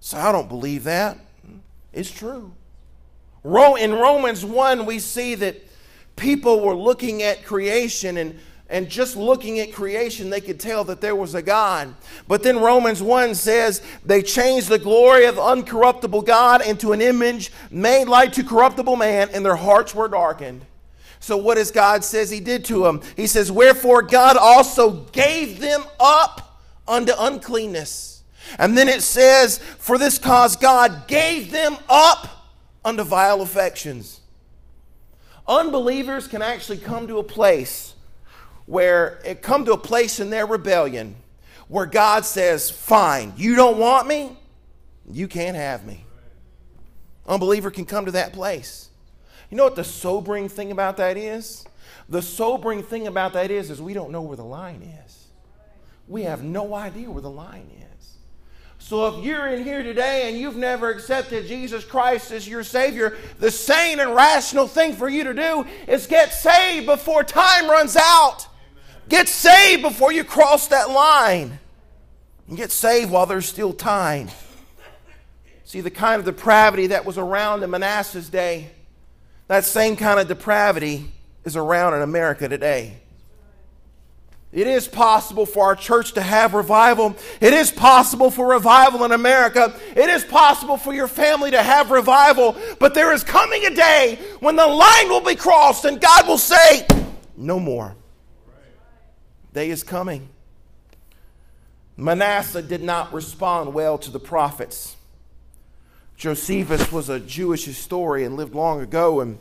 So 0.01 0.17
I 0.17 0.33
don't 0.33 0.49
believe 0.49 0.85
that. 0.85 1.19
It's 1.93 2.11
true. 2.11 2.55
In 3.45 3.93
Romans 3.93 4.43
1, 4.43 4.87
we 4.87 5.01
see 5.01 5.35
that 5.35 5.63
people 6.17 6.61
were 6.61 6.75
looking 6.75 7.23
at 7.23 7.45
creation 7.45 8.17
and 8.17 8.39
and 8.71 8.89
just 8.89 9.15
looking 9.15 9.61
at 9.61 9.75
creation, 9.75 10.31
they 10.31 10.41
could 10.41 10.59
tell 10.59 10.85
that 10.85 11.03
there 11.03 11.15
was 11.15 11.35
a 11.35 11.43
God. 11.43 11.95
But 12.27 12.43
then 12.43 12.59
Romans 12.59 13.03
1 13.03 13.35
says 13.35 13.83
they 14.03 14.23
changed 14.23 14.71
the 14.71 14.79
glory 14.79 15.27
of 15.27 15.35
uncorruptible 15.35 16.25
God 16.25 16.65
into 16.67 16.93
an 16.93 17.03
image 17.03 17.53
made 17.71 18.07
like 18.07 18.33
to 18.33 18.43
corruptible 18.43 18.97
man, 18.97 19.29
and 19.35 19.45
their 19.45 19.57
hearts 19.57 19.95
were 19.95 20.09
darkened. 20.09 20.65
So, 21.23 21.37
what 21.37 21.55
does 21.55 21.71
God 21.71 22.03
says 22.03 22.31
He 22.31 22.41
did 22.41 22.65
to 22.65 22.83
them? 22.83 23.01
He 23.15 23.29
says, 23.29 23.53
Wherefore 23.53 24.03
God 24.03 24.37
also 24.37 25.05
gave 25.13 25.61
them 25.61 25.85
up 26.01 26.59
unto 26.89 27.13
uncleanness. 27.17 28.25
And 28.59 28.77
then 28.77 28.89
it 28.89 29.03
says, 29.03 29.59
For 29.59 29.99
this 29.99 30.19
cause 30.19 30.57
God 30.57 31.07
gave 31.07 31.53
them 31.53 31.77
up 31.89 32.51
unto 32.85 33.05
vile 33.05 33.41
affections. 33.41 34.21
Unbelievers 35.47 36.27
can 36.27 36.43
actually 36.43 36.79
come 36.79 37.07
to 37.07 37.19
a 37.19 37.25
place 37.25 37.95
where 38.67 39.21
it 39.25 39.43
come 39.43 39.65
to 39.67 39.75
a 39.75 39.79
place 39.79 40.19
in 40.19 40.29
their 40.29 40.47
rebellion 40.47 41.15
where 41.69 41.87
God 41.87 42.25
says, 42.25 42.69
Fine, 42.69 43.35
you 43.37 43.55
don't 43.55 43.79
want 43.79 44.09
me, 44.09 44.37
you 45.09 45.29
can't 45.29 45.57
have 45.57 45.87
me. 45.87 46.05
Unbeliever 47.29 47.71
can 47.71 47.85
come 47.85 48.07
to 48.07 48.11
that 48.11 48.33
place. 48.33 48.89
You 49.53 49.59
know 49.59 49.65
what 49.65 49.77
the 49.77 49.85
sobering 49.85 50.49
thing 50.49 50.73
about 50.73 50.97
that 50.97 51.19
is? 51.19 51.67
The 52.09 52.23
sobering 52.23 52.83
thing 52.83 53.07
about 53.07 53.35
that 53.35 53.51
is, 53.51 53.71
is 53.71 53.83
we 53.83 53.93
don't 53.93 54.11
know 54.11 54.23
where 54.23 54.37
the 54.39 54.43
line 54.43 54.81
is. 55.05 55.27
We 56.09 56.23
have 56.23 56.43
no 56.43 56.75
idea 56.75 57.11
where 57.11 57.21
the 57.21 57.29
line 57.29 57.69
is. 57.99 58.17
So 58.79 59.09
if 59.09 59.23
you're 59.23 59.49
in 59.49 59.63
here 59.63 59.83
today 59.83 60.31
and 60.31 60.39
you've 60.39 60.57
never 60.57 60.89
accepted 60.89 61.47
Jesus 61.47 61.85
Christ 61.85 62.33
as 62.33 62.49
your 62.49 62.65
Savior, 62.65 63.19
the 63.41 63.51
sane 63.51 64.01
and 64.01 64.15
rational 64.15 64.67
thing 64.67 64.95
for 64.95 65.07
you 65.07 65.23
to 65.25 65.35
do 65.35 65.67
is 65.87 66.07
get 66.07 66.33
saved 66.33 66.87
before 66.87 67.23
time 67.23 67.69
runs 67.69 67.95
out. 67.95 68.47
Get 69.11 69.29
saved 69.29 69.83
before 69.83 70.13
you 70.13 70.25
cross 70.25 70.69
that 70.69 70.89
line. 70.89 71.59
And 72.49 72.57
get 72.57 72.73
saved 72.73 73.11
while 73.11 73.27
there's 73.27 73.45
still 73.45 73.75
time. 73.75 74.31
See, 75.65 75.83
the 75.83 75.91
kind 75.91 76.19
of 76.21 76.25
depravity 76.25 76.87
that 76.87 77.05
was 77.05 77.19
around 77.19 77.63
in 77.63 77.69
Manasseh's 77.69 78.31
day 78.31 78.71
that 79.53 79.67
same 79.67 79.97
kind 79.97 80.19
of 80.19 80.29
depravity 80.29 81.13
is 81.45 81.57
around 81.57 81.93
in 81.93 82.01
America 82.01 82.49
today. 82.49 82.97
It 84.51 84.67
is 84.67 84.89
possible 84.89 85.45
for 85.45 85.67
our 85.67 85.77
church 85.77 86.13
to 86.13 86.23
have 86.23 86.55
revival. 86.55 87.17
It 87.39 87.53
is 87.53 87.71
possible 87.71 88.31
for 88.31 88.49
revival 88.49 89.05
in 89.05 89.13
America. 89.13 89.79
It 89.95 90.09
is 90.09 90.25
possible 90.25 90.79
for 90.79 90.95
your 90.95 91.07
family 91.07 91.51
to 91.51 91.63
have 91.63 91.91
revival. 91.91 92.57
But 92.79 92.95
there 92.95 93.13
is 93.13 93.25
coming 93.25 93.67
a 93.67 93.75
day 93.75 94.19
when 94.41 94.57
the 94.57 94.67
line 94.67 95.11
will 95.11 95.21
be 95.21 95.37
crossed 95.37 95.85
and 95.85 96.01
God 96.01 96.27
will 96.27 96.39
say, 96.39 96.87
No 97.37 97.61
more. 97.61 97.95
Day 99.53 99.69
is 99.69 99.83
coming. 99.83 100.31
Manasseh 101.99 102.63
did 102.63 102.83
not 102.83 103.13
respond 103.13 103.75
well 103.75 103.99
to 103.99 104.11
the 104.11 104.19
prophets. 104.19 104.97
Josephus 106.17 106.93
was 106.93 107.09
a 107.09 107.19
Jewish 107.21 107.65
historian, 107.65 108.29
and 108.29 108.37
lived 108.37 108.55
long 108.55 108.81
ago, 108.81 109.21
and 109.21 109.39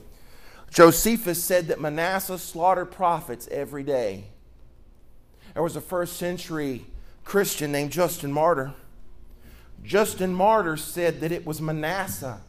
Josephus 0.71 1.43
said 1.43 1.67
that 1.67 1.79
Manasseh 1.79 2.38
slaughtered 2.38 2.91
prophets 2.91 3.47
every 3.51 3.84
day. 3.84 4.25
There 5.53 5.63
was 5.63 5.75
a 5.75 5.81
first 5.81 6.17
century 6.17 6.86
Christian 7.23 7.71
named 7.71 7.91
Justin 7.91 8.31
Martyr. 8.31 8.73
Justin 9.84 10.34
Martyr 10.34 10.77
said 10.77 11.19
that 11.21 11.31
it 11.31 11.45
was 11.45 11.62
Manasseh 11.62 12.41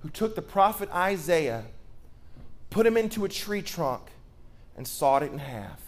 who 0.00 0.08
took 0.08 0.34
the 0.34 0.42
prophet 0.42 0.90
Isaiah, 0.92 1.64
put 2.70 2.86
him 2.86 2.96
into 2.96 3.24
a 3.24 3.28
tree 3.28 3.62
trunk, 3.62 4.02
and 4.76 4.86
sawed 4.86 5.22
it 5.22 5.30
in 5.32 5.38
half. 5.38 5.80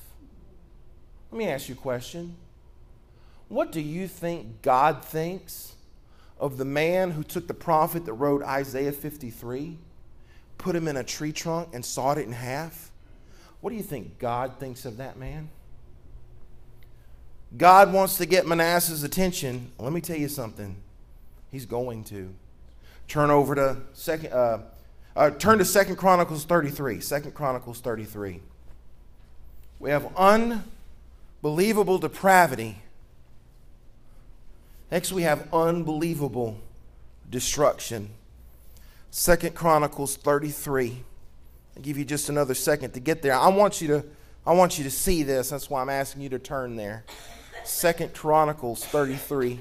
Let 1.32 1.38
me 1.38 1.48
ask 1.48 1.68
you 1.68 1.74
a 1.74 1.78
question. 1.78 2.36
What 3.48 3.72
do 3.72 3.80
you 3.80 4.06
think 4.06 4.62
God 4.62 5.04
thinks 5.04 5.73
of 6.44 6.58
the 6.58 6.64
man 6.66 7.10
who 7.12 7.22
took 7.22 7.48
the 7.48 7.54
prophet 7.54 8.04
that 8.04 8.12
wrote 8.12 8.42
Isaiah 8.42 8.92
53, 8.92 9.78
put 10.58 10.76
him 10.76 10.86
in 10.86 10.98
a 10.98 11.02
tree 11.02 11.32
trunk, 11.32 11.70
and 11.72 11.82
sawed 11.82 12.18
it 12.18 12.26
in 12.26 12.32
half? 12.32 12.90
What 13.62 13.70
do 13.70 13.76
you 13.76 13.82
think 13.82 14.18
God 14.18 14.60
thinks 14.60 14.84
of 14.84 14.98
that 14.98 15.16
man? 15.16 15.48
God 17.56 17.94
wants 17.94 18.18
to 18.18 18.26
get 18.26 18.46
Manasseh's 18.46 19.04
attention. 19.04 19.70
Let 19.78 19.94
me 19.94 20.02
tell 20.02 20.18
you 20.18 20.28
something. 20.28 20.76
He's 21.50 21.64
going 21.64 22.04
to. 22.04 22.34
Turn 23.08 23.30
over 23.30 23.54
to 23.54 23.78
second 23.94 24.32
uh, 24.34 24.58
uh, 25.16 25.30
turn 25.30 25.56
to 25.58 25.64
Second 25.64 25.96
Chronicles 25.96 26.44
33. 26.44 27.00
Second 27.00 27.32
Chronicles 27.32 27.80
33. 27.80 28.42
We 29.78 29.88
have 29.88 30.14
unbelievable 30.14 31.96
depravity. 31.96 32.82
Next 34.94 35.10
we 35.10 35.22
have 35.22 35.52
unbelievable 35.52 36.56
destruction. 37.28 38.10
Second 39.10 39.56
Chronicles 39.56 40.16
33. 40.16 41.02
I'll 41.74 41.82
give 41.82 41.98
you 41.98 42.04
just 42.04 42.28
another 42.28 42.54
second 42.54 42.92
to 42.92 43.00
get 43.00 43.20
there. 43.20 43.34
I 43.34 43.48
want 43.48 43.80
you 43.80 43.88
to 43.88 44.04
I 44.46 44.52
want 44.52 44.78
you 44.78 44.84
to 44.84 44.92
see 44.92 45.24
this. 45.24 45.50
That's 45.50 45.68
why 45.68 45.82
I'm 45.82 45.88
asking 45.88 46.22
you 46.22 46.28
to 46.28 46.38
turn 46.38 46.76
there. 46.76 47.04
Second 47.64 48.14
Chronicles 48.14 48.84
33. 48.84 49.58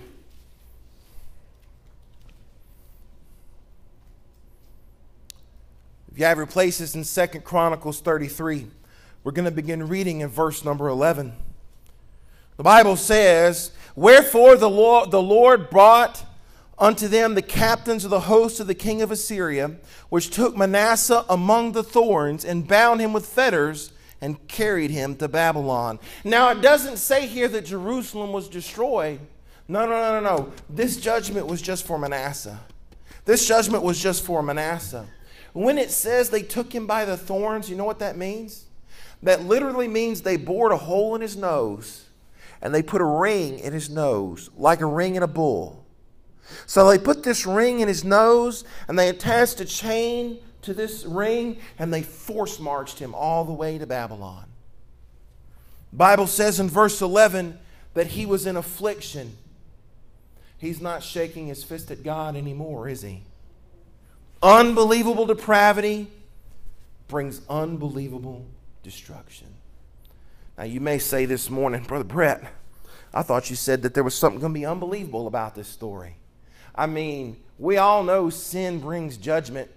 If 6.11 6.19
you 6.19 6.25
have 6.25 6.37
your 6.37 6.45
places 6.45 6.93
in 6.93 7.03
Second 7.03 7.43
Chronicles 7.43 8.01
33, 8.01 8.67
we're 9.23 9.31
going 9.31 9.45
to 9.45 9.51
begin 9.51 9.87
reading 9.87 10.21
in 10.21 10.29
verse 10.29 10.63
number 10.63 10.89
11. 10.89 11.33
The 12.55 12.63
Bible 12.63 12.95
says, 12.95 13.71
Wherefore 13.95 14.55
the 14.55 14.69
Lord, 14.69 15.11
the 15.11 15.21
Lord 15.21 15.69
brought 15.69 16.25
unto 16.79 17.07
them 17.07 17.35
the 17.35 17.41
captains 17.41 18.03
of 18.03 18.09
the 18.09 18.21
host 18.21 18.59
of 18.59 18.67
the 18.67 18.75
king 18.75 19.01
of 19.01 19.11
Assyria, 19.11 19.75
which 20.09 20.29
took 20.29 20.57
Manasseh 20.57 21.25
among 21.29 21.73
the 21.73 21.83
thorns 21.83 22.43
and 22.43 22.67
bound 22.67 22.99
him 22.99 23.13
with 23.13 23.25
fetters 23.25 23.91
and 24.19 24.47
carried 24.47 24.89
him 24.89 25.15
to 25.17 25.27
Babylon. 25.27 25.99
Now, 26.23 26.49
it 26.49 26.61
doesn't 26.61 26.97
say 26.97 27.27
here 27.27 27.47
that 27.49 27.65
Jerusalem 27.65 28.31
was 28.31 28.49
destroyed. 28.49 29.19
No, 29.67 29.85
no, 29.85 29.91
no, 29.91 30.19
no, 30.19 30.37
no. 30.37 30.53
This 30.69 30.97
judgment 30.97 31.47
was 31.47 31.61
just 31.61 31.85
for 31.85 31.99
Manasseh. 31.99 32.59
This 33.25 33.47
judgment 33.47 33.83
was 33.83 34.01
just 34.01 34.25
for 34.25 34.41
Manasseh. 34.41 35.05
When 35.53 35.77
it 35.77 35.91
says 35.91 36.29
they 36.29 36.41
took 36.41 36.73
him 36.73 36.87
by 36.87 37.05
the 37.05 37.15
thorns, 37.15 37.69
you 37.69 37.75
know 37.75 37.85
what 37.85 37.99
that 37.99 38.17
means? 38.17 38.65
That 39.21 39.43
literally 39.43 39.87
means 39.87 40.21
they 40.21 40.35
bored 40.35 40.71
a 40.71 40.77
hole 40.77 41.15
in 41.15 41.21
his 41.21 41.37
nose 41.37 42.02
and 42.63 42.73
they 42.73 42.81
put 42.81 43.01
a 43.01 43.05
ring 43.05 43.59
in 43.59 43.73
his 43.73 43.89
nose, 43.89 44.49
like 44.57 44.79
a 44.79 44.85
ring 44.85 45.15
in 45.15 45.21
a 45.21 45.27
bull. 45.27 45.85
So 46.65 46.89
they 46.89 46.97
put 46.97 47.21
this 47.21 47.45
ring 47.45 47.81
in 47.81 47.89
his 47.89 48.05
nose 48.05 48.63
and 48.87 48.97
they 48.97 49.09
attached 49.09 49.59
a 49.59 49.65
chain 49.65 50.39
to 50.61 50.73
this 50.73 51.05
ring 51.05 51.57
and 51.77 51.93
they 51.93 52.01
force 52.01 52.59
marched 52.59 52.99
him 52.99 53.13
all 53.13 53.43
the 53.43 53.51
way 53.51 53.77
to 53.77 53.85
Babylon. 53.85 54.45
Bible 55.91 56.25
says 56.25 56.59
in 56.59 56.69
verse 56.69 57.01
11 57.01 57.59
that 57.95 58.07
he 58.07 58.25
was 58.25 58.47
in 58.47 58.55
affliction. 58.55 59.35
He's 60.57 60.79
not 60.79 61.03
shaking 61.03 61.47
his 61.47 61.65
fist 61.65 61.91
at 61.91 62.01
God 62.01 62.37
anymore, 62.37 62.87
is 62.87 63.01
he? 63.01 63.23
Unbelievable 64.41 65.25
depravity 65.25 66.07
brings 67.09 67.41
unbelievable 67.49 68.45
destruction. 68.83 69.47
Now, 70.57 70.65
you 70.65 70.79
may 70.79 70.99
say 70.99 71.25
this 71.25 71.49
morning, 71.49 71.83
Brother 71.83 72.03
Brett, 72.03 72.43
I 73.13 73.21
thought 73.21 73.49
you 73.49 73.55
said 73.55 73.81
that 73.83 73.93
there 73.93 74.03
was 74.03 74.15
something 74.15 74.39
going 74.39 74.53
to 74.53 74.59
be 74.59 74.65
unbelievable 74.65 75.27
about 75.27 75.55
this 75.55 75.67
story. 75.67 76.17
I 76.75 76.85
mean, 76.85 77.37
we 77.57 77.77
all 77.77 78.03
know 78.03 78.29
sin 78.29 78.79
brings 78.79 79.17
judgment 79.17 79.69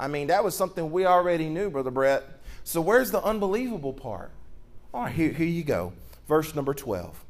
I 0.00 0.08
mean, 0.08 0.28
that 0.28 0.42
was 0.42 0.56
something 0.56 0.90
we 0.90 1.04
already 1.04 1.50
knew, 1.50 1.68
Brother 1.68 1.90
Brett. 1.90 2.24
So 2.64 2.80
where's 2.80 3.10
the 3.10 3.22
unbelievable 3.22 3.92
part? 3.92 4.30
All 4.94 5.02
right, 5.04 5.14
here, 5.14 5.30
here 5.30 5.46
you 5.46 5.62
go. 5.62 5.92
Verse 6.26 6.54
number 6.54 6.72
12. 6.72 7.22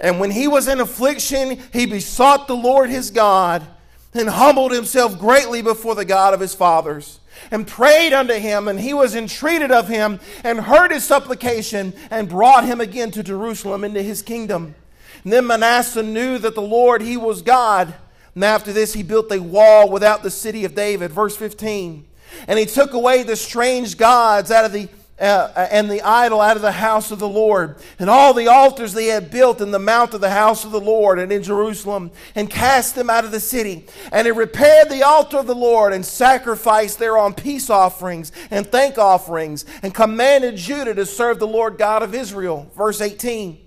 And 0.00 0.18
when 0.18 0.32
he 0.32 0.48
was 0.48 0.66
in 0.66 0.80
affliction, 0.80 1.60
he 1.72 1.86
besought 1.86 2.48
the 2.48 2.56
Lord 2.56 2.90
his 2.90 3.12
God 3.12 3.64
and 4.12 4.28
humbled 4.28 4.72
himself 4.72 5.20
greatly 5.20 5.62
before 5.62 5.94
the 5.94 6.04
God 6.04 6.34
of 6.34 6.40
his 6.40 6.52
fathers 6.52 7.20
and 7.50 7.66
prayed 7.66 8.12
unto 8.12 8.34
him, 8.34 8.68
and 8.68 8.80
he 8.80 8.94
was 8.94 9.14
entreated 9.14 9.70
of 9.70 9.88
him 9.88 10.20
and 10.42 10.60
heard 10.60 10.90
his 10.90 11.04
supplication 11.04 11.92
and 12.10 12.28
brought 12.28 12.64
him 12.64 12.80
again 12.80 13.10
to 13.12 13.22
Jerusalem 13.22 13.84
into 13.84 14.02
his 14.02 14.22
kingdom. 14.22 14.74
And 15.22 15.32
then 15.32 15.46
Manasseh 15.46 16.02
knew 16.02 16.38
that 16.38 16.54
the 16.54 16.62
Lord, 16.62 17.02
he 17.02 17.16
was 17.16 17.42
God 17.42 17.94
and 18.34 18.42
after 18.42 18.72
this, 18.72 18.94
he 18.94 19.02
built 19.02 19.30
a 19.32 19.40
wall 19.40 19.88
without 19.88 20.22
the 20.22 20.30
city 20.30 20.64
of 20.64 20.74
David. 20.74 21.12
Verse 21.12 21.36
15. 21.36 22.04
And 22.48 22.58
he 22.58 22.66
took 22.66 22.92
away 22.92 23.22
the 23.22 23.36
strange 23.36 23.96
gods 23.96 24.50
out 24.50 24.64
of 24.64 24.72
the 24.72 24.88
uh, 25.18 25.68
and 25.70 25.90
the 25.90 26.02
idol 26.02 26.40
out 26.40 26.56
of 26.56 26.62
the 26.62 26.72
house 26.72 27.10
of 27.10 27.18
the 27.18 27.28
Lord, 27.28 27.76
and 27.98 28.10
all 28.10 28.34
the 28.34 28.48
altars 28.48 28.92
they 28.92 29.06
had 29.06 29.30
built 29.30 29.60
in 29.60 29.70
the 29.70 29.78
mount 29.78 30.12
of 30.12 30.20
the 30.20 30.30
house 30.30 30.64
of 30.64 30.72
the 30.72 30.80
Lord 30.80 31.18
and 31.18 31.30
in 31.30 31.42
Jerusalem, 31.42 32.10
and 32.34 32.50
cast 32.50 32.94
them 32.94 33.08
out 33.08 33.24
of 33.24 33.30
the 33.30 33.40
city. 33.40 33.86
And 34.10 34.26
he 34.26 34.32
repaired 34.32 34.90
the 34.90 35.04
altar 35.04 35.38
of 35.38 35.46
the 35.46 35.54
Lord, 35.54 35.92
and 35.92 36.04
sacrificed 36.04 36.98
thereon 36.98 37.34
peace 37.34 37.70
offerings 37.70 38.32
and 38.50 38.66
thank 38.66 38.98
offerings, 38.98 39.64
and 39.82 39.94
commanded 39.94 40.56
Judah 40.56 40.94
to 40.94 41.06
serve 41.06 41.38
the 41.38 41.46
Lord 41.46 41.78
God 41.78 42.02
of 42.02 42.14
Israel. 42.14 42.70
Verse 42.76 43.00
18. 43.00 43.58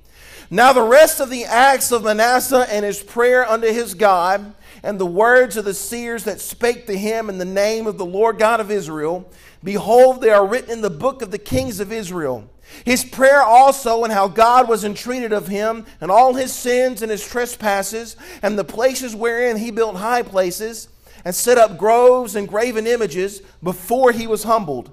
Now 0.50 0.72
the 0.72 0.82
rest 0.82 1.20
of 1.20 1.30
the 1.30 1.46
acts 1.46 1.92
of 1.92 2.04
Manasseh 2.04 2.68
and 2.70 2.86
his 2.86 3.04
prayer 3.04 3.46
unto 3.46 3.68
his 3.68 3.94
God, 3.94 4.54
and 4.88 4.98
the 4.98 5.06
words 5.06 5.58
of 5.58 5.66
the 5.66 5.74
seers 5.74 6.24
that 6.24 6.40
spake 6.40 6.88
to 6.88 6.98
him 6.98 7.30
in 7.30 7.40
the 7.40 7.44
name 7.44 7.88
of 7.88 7.98
the 7.98 8.06
Lord 8.06 8.40
God 8.40 8.62
of 8.62 8.72
Israel, 8.72 9.30
behold, 9.62 10.22
they 10.22 10.30
are 10.30 10.48
written 10.48 10.72
in 10.72 10.80
the 10.80 10.90
book 10.90 11.22
of 11.22 11.30
the 11.30 11.38
kings 11.38 11.82
of 11.82 11.92
Israel. 11.92 12.50
His 12.86 13.04
prayer 13.04 13.42
also, 13.42 14.06
and 14.06 14.14
how 14.14 14.30
God 14.30 14.70
was 14.70 14.86
entreated 14.86 15.34
of 15.34 15.50
him, 15.50 15.86
and 16.00 16.10
all 16.10 16.36
his 16.36 16.54
sins 16.54 17.02
and 17.02 17.12
his 17.12 17.28
trespasses, 17.28 18.16
and 18.42 18.58
the 18.58 18.64
places 18.64 19.14
wherein 19.14 19.58
he 19.58 19.72
built 19.72 19.98
high 19.98 20.22
places, 20.22 20.88
and 21.26 21.36
set 21.36 21.58
up 21.58 21.78
groves 21.78 22.38
and 22.38 22.48
graven 22.48 22.88
images 22.88 23.42
before 23.62 24.14
he 24.14 24.26
was 24.26 24.44
humbled. 24.44 24.90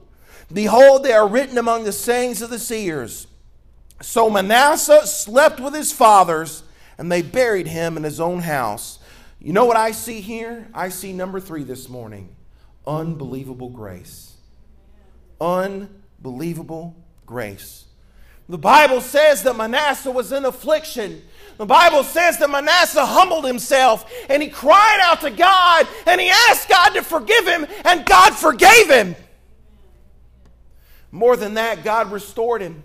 Behold, 0.52 1.04
they 1.04 1.12
are 1.12 1.28
written 1.28 1.57
among 1.57 1.85
the 1.85 1.92
sayings 1.92 2.42
of 2.42 2.50
the 2.50 2.59
seers. 2.59 3.28
So 4.02 4.28
Manasseh 4.28 5.07
slept 5.07 5.61
with 5.61 5.72
his 5.72 5.92
fathers, 5.92 6.64
and 6.98 7.12
they 7.12 7.22
buried 7.22 7.68
him 7.68 7.96
in 7.96 8.02
his 8.02 8.18
own 8.18 8.40
house. 8.40 8.98
You 9.44 9.52
know 9.52 9.66
what 9.66 9.76
I 9.76 9.90
see 9.90 10.22
here? 10.22 10.66
I 10.72 10.88
see 10.88 11.12
number 11.12 11.38
three 11.38 11.64
this 11.64 11.90
morning 11.90 12.35
unbelievable 12.87 13.68
grace. 13.68 14.33
Unbelievable 15.38 16.96
grace. 17.27 17.85
The 18.48 18.56
Bible 18.56 19.02
says 19.02 19.42
that 19.42 19.54
Manasseh 19.54 20.10
was 20.10 20.33
in 20.33 20.46
affliction. 20.46 21.23
The 21.58 21.66
Bible 21.66 22.04
says 22.04 22.38
that 22.38 22.48
Manasseh 22.48 23.04
humbled 23.04 23.44
himself 23.44 24.10
and 24.31 24.42
he 24.42 24.48
cried 24.48 25.00
out 25.02 25.21
to 25.21 25.31
God 25.31 25.87
and 26.06 26.23
he 26.23 26.31
asked 26.31 26.71
God 26.71 26.94
to 26.94 27.02
forgive 27.02 27.46
him, 27.46 27.66
and 27.85 28.06
God 28.06 28.31
forgave 28.33 28.88
him. 28.88 29.14
More 31.12 31.37
than 31.37 31.54
that, 31.54 31.85
God 31.85 32.10
restored 32.10 32.62
him. 32.62 32.83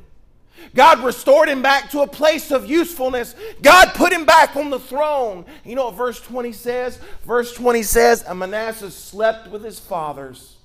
God 0.75 1.03
restored 1.03 1.49
him 1.49 1.61
back 1.61 1.91
to 1.91 2.01
a 2.01 2.07
place 2.07 2.51
of 2.51 2.69
usefulness. 2.69 3.35
God 3.61 3.93
put 3.95 4.13
him 4.13 4.25
back 4.25 4.55
on 4.55 4.69
the 4.69 4.79
throne. 4.79 5.45
You 5.63 5.75
know 5.75 5.85
what 5.85 5.95
verse 5.95 6.19
20 6.21 6.51
says? 6.51 6.99
Verse 7.25 7.53
20 7.53 7.83
says, 7.83 8.23
And 8.23 8.39
Manasseh 8.39 8.91
slept 8.91 9.49
with 9.49 9.63
his 9.63 9.79
fathers. 9.79 10.57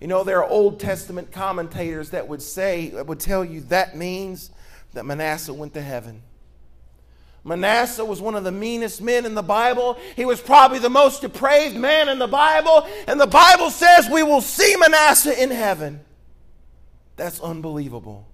You 0.00 0.06
know, 0.06 0.22
there 0.22 0.42
are 0.42 0.48
Old 0.48 0.78
Testament 0.78 1.32
commentators 1.32 2.10
that 2.10 2.28
would 2.28 2.42
say, 2.42 2.90
that 2.90 3.06
would 3.06 3.20
tell 3.20 3.44
you 3.44 3.62
that 3.62 3.96
means 3.96 4.50
that 4.92 5.04
Manasseh 5.04 5.52
went 5.52 5.74
to 5.74 5.82
heaven. 5.82 6.22
Manasseh 7.44 8.04
was 8.04 8.20
one 8.20 8.34
of 8.34 8.44
the 8.44 8.52
meanest 8.52 9.00
men 9.00 9.24
in 9.24 9.34
the 9.34 9.42
Bible. 9.42 9.98
He 10.16 10.24
was 10.24 10.40
probably 10.40 10.78
the 10.78 10.90
most 10.90 11.22
depraved 11.22 11.76
man 11.76 12.08
in 12.08 12.18
the 12.18 12.26
Bible. 12.26 12.86
And 13.06 13.20
the 13.20 13.26
Bible 13.26 13.70
says 13.70 14.08
we 14.10 14.22
will 14.22 14.40
see 14.40 14.76
Manasseh 14.76 15.40
in 15.42 15.50
heaven. 15.50 16.00
That's 17.16 17.40
unbelievable. 17.40 18.28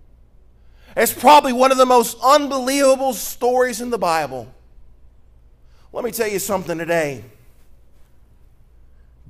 It's 0.97 1.13
probably 1.13 1.53
one 1.53 1.73
of 1.73 1.79
the 1.79 1.87
most 1.87 2.17
unbelievable 2.23 3.15
stories 3.15 3.81
in 3.81 3.91
the 3.91 3.99
Bible. 3.99 4.53
Let 5.93 6.05
me 6.05 6.11
tell 6.11 6.29
you 6.29 6.39
something 6.39 6.79
today. 6.79 7.25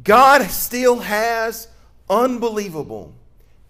God 0.03 0.43
still 0.51 0.99
has 0.99 1.69
unbelievable, 2.11 3.15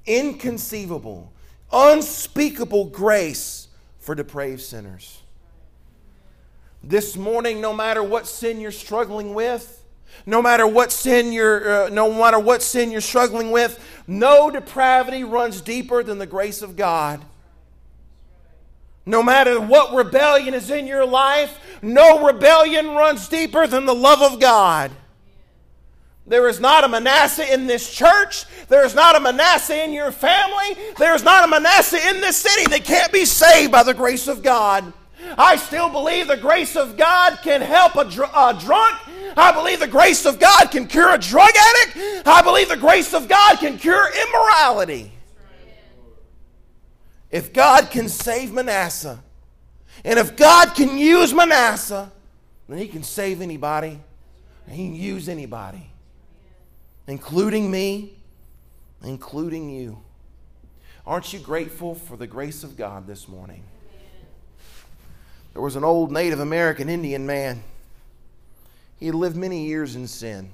inconceivable, 0.06 1.32
unspeakable 1.72 2.86
grace 2.86 3.68
for 4.00 4.14
depraved 4.14 4.60
sinners. 4.60 5.20
This 6.82 7.16
morning, 7.16 7.60
no 7.60 7.72
matter 7.72 8.02
what 8.02 8.26
sin 8.26 8.60
you're 8.60 8.72
struggling 8.72 9.34
with, 9.34 9.84
no 10.26 10.42
matter 10.42 10.66
what 10.66 10.92
sin 10.92 11.32
you're, 11.32 11.86
uh, 11.86 11.88
no 11.88 12.12
matter 12.12 12.38
what 12.38 12.62
sin 12.62 12.90
you're 12.90 13.00
struggling 13.00 13.50
with, 13.50 13.82
no 14.06 14.50
depravity 14.50 15.24
runs 15.24 15.60
deeper 15.60 16.02
than 16.02 16.18
the 16.18 16.26
grace 16.26 16.62
of 16.62 16.76
God. 16.76 17.24
No 19.06 19.22
matter 19.22 19.60
what 19.60 19.94
rebellion 19.94 20.54
is 20.54 20.70
in 20.70 20.86
your 20.86 21.04
life, 21.04 21.58
no 21.82 22.26
rebellion 22.26 22.90
runs 22.90 23.28
deeper 23.28 23.66
than 23.66 23.84
the 23.84 23.94
love 23.94 24.22
of 24.22 24.40
God. 24.40 24.90
There 26.26 26.48
is 26.48 26.58
not 26.58 26.84
a 26.84 26.88
Manasseh 26.88 27.52
in 27.52 27.66
this 27.66 27.92
church. 27.92 28.46
There 28.68 28.84
is 28.84 28.94
not 28.94 29.14
a 29.14 29.20
Manasseh 29.20 29.84
in 29.84 29.92
your 29.92 30.10
family. 30.10 30.82
There 30.96 31.14
is 31.14 31.22
not 31.22 31.44
a 31.44 31.48
Manasseh 31.48 32.08
in 32.08 32.22
this 32.22 32.38
city 32.38 32.64
that 32.70 32.84
can't 32.84 33.12
be 33.12 33.26
saved 33.26 33.70
by 33.70 33.82
the 33.82 33.92
grace 33.92 34.26
of 34.26 34.42
God. 34.42 34.90
I 35.36 35.56
still 35.56 35.90
believe 35.90 36.28
the 36.28 36.36
grace 36.36 36.76
of 36.76 36.96
God 36.96 37.38
can 37.42 37.60
help 37.60 37.96
a, 37.96 38.04
dr- 38.04 38.30
a 38.34 38.58
drunk. 38.58 38.96
I 39.36 39.52
believe 39.52 39.80
the 39.80 39.86
grace 39.86 40.24
of 40.24 40.38
God 40.38 40.70
can 40.70 40.86
cure 40.86 41.12
a 41.12 41.18
drug 41.18 41.50
addict. 41.54 42.26
I 42.26 42.40
believe 42.42 42.68
the 42.68 42.76
grace 42.76 43.12
of 43.12 43.28
God 43.28 43.58
can 43.58 43.78
cure 43.78 44.08
immorality. 44.28 45.13
If 47.34 47.52
God 47.52 47.90
can 47.90 48.08
save 48.08 48.52
Manasseh, 48.52 49.18
and 50.04 50.20
if 50.20 50.36
God 50.36 50.76
can 50.76 50.96
use 50.96 51.34
Manasseh, 51.34 52.12
then 52.68 52.78
He 52.78 52.86
can 52.86 53.02
save 53.02 53.40
anybody, 53.40 53.98
and 54.68 54.76
He 54.76 54.84
can 54.86 54.94
use 54.94 55.28
anybody, 55.28 55.90
including 57.08 57.68
me, 57.68 58.12
including 59.02 59.68
you. 59.68 59.98
Aren't 61.04 61.32
you 61.32 61.40
grateful 61.40 61.96
for 61.96 62.16
the 62.16 62.28
grace 62.28 62.62
of 62.62 62.76
God 62.76 63.08
this 63.08 63.26
morning? 63.26 63.64
There 65.54 65.62
was 65.62 65.74
an 65.74 65.82
old 65.82 66.12
Native 66.12 66.38
American 66.38 66.88
Indian 66.88 67.26
man. 67.26 67.64
He 69.00 69.06
had 69.06 69.16
lived 69.16 69.34
many 69.34 69.66
years 69.66 69.96
in 69.96 70.06
sin. 70.06 70.50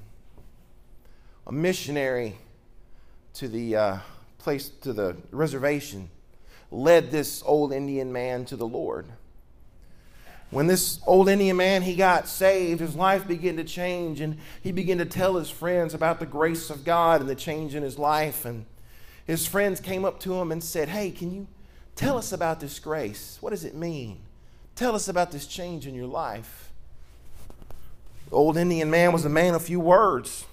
A 1.47 1.53
missionary 1.53 2.39
to 3.35 3.49
the 3.49 3.77
uh, 3.77 3.99
place, 4.39 4.71
to 4.81 4.95
the 4.95 5.19
reservation, 5.31 6.09
led 6.71 7.11
this 7.11 7.43
old 7.45 7.73
Indian 7.73 8.13
man 8.13 8.45
to 8.47 8.57
the 8.57 8.67
Lord. 8.67 9.07
When 10.51 10.67
this 10.67 10.99
old 11.07 11.29
Indian 11.29 11.57
man 11.57 11.83
he 11.83 11.95
got 11.95 12.27
saved, 12.27 12.81
his 12.81 12.97
life 12.97 13.27
began 13.29 13.57
to 13.57 13.65
change, 13.65 14.21
and 14.21 14.37
he 14.61 14.73
began 14.73 14.99
to 14.99 15.05
tell 15.05 15.37
his 15.37 15.51
friends 15.51 15.95
about 15.95 16.19
the 16.19 16.27
grace 16.27 16.71
of 16.71 16.85
God 16.85 17.21
and 17.21 17.31
the 17.31 17.37
change 17.37 17.75
in 17.75 17.85
his 17.85 17.99
life. 17.99 18.45
And 18.45 18.67
his 19.25 19.47
friends 19.47 19.81
came 19.81 20.05
up 20.05 20.19
to 20.21 20.35
him 20.35 20.51
and 20.51 20.63
said, 20.63 20.89
"Hey, 20.89 21.13
can 21.13 21.33
you 21.33 21.47
tell 21.95 22.19
us 22.19 22.33
about 22.33 22.59
this 22.59 22.81
grace? 22.81 23.39
What 23.41 23.51
does 23.51 23.65
it 23.65 23.77
mean?" 23.77 24.23
Tell 24.75 24.95
us 24.95 25.09
about 25.09 25.31
this 25.31 25.47
change 25.47 25.87
in 25.87 25.95
your 25.95 26.07
life. 26.07 26.73
The 28.31 28.37
old 28.37 28.57
Indian 28.57 28.91
man 28.91 29.13
was 29.13 29.25
a 29.25 29.29
man 29.29 29.55
of 29.55 29.63
few 29.63 29.79
words. 29.79 30.47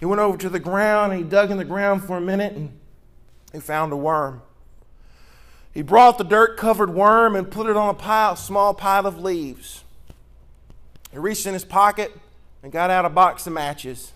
He 0.00 0.06
went 0.06 0.20
over 0.20 0.36
to 0.38 0.48
the 0.48 0.58
ground 0.58 1.12
and 1.12 1.22
he 1.22 1.28
dug 1.28 1.50
in 1.50 1.56
the 1.56 1.64
ground 1.64 2.04
for 2.04 2.16
a 2.16 2.20
minute 2.20 2.54
and 2.54 2.78
he 3.52 3.60
found 3.60 3.92
a 3.92 3.96
worm. 3.96 4.42
He 5.76 5.82
brought 5.82 6.16
the 6.16 6.24
dirt 6.24 6.56
covered 6.56 6.88
worm 6.88 7.36
and 7.36 7.50
put 7.50 7.66
it 7.66 7.76
on 7.76 7.90
a 7.90 7.94
pile, 7.94 8.34
small 8.34 8.72
pile 8.72 9.06
of 9.06 9.20
leaves. 9.20 9.84
He 11.12 11.18
reached 11.18 11.44
in 11.44 11.52
his 11.52 11.66
pocket 11.66 12.18
and 12.62 12.72
got 12.72 12.88
out 12.88 13.04
a 13.04 13.10
box 13.10 13.46
of 13.46 13.52
matches. 13.52 14.12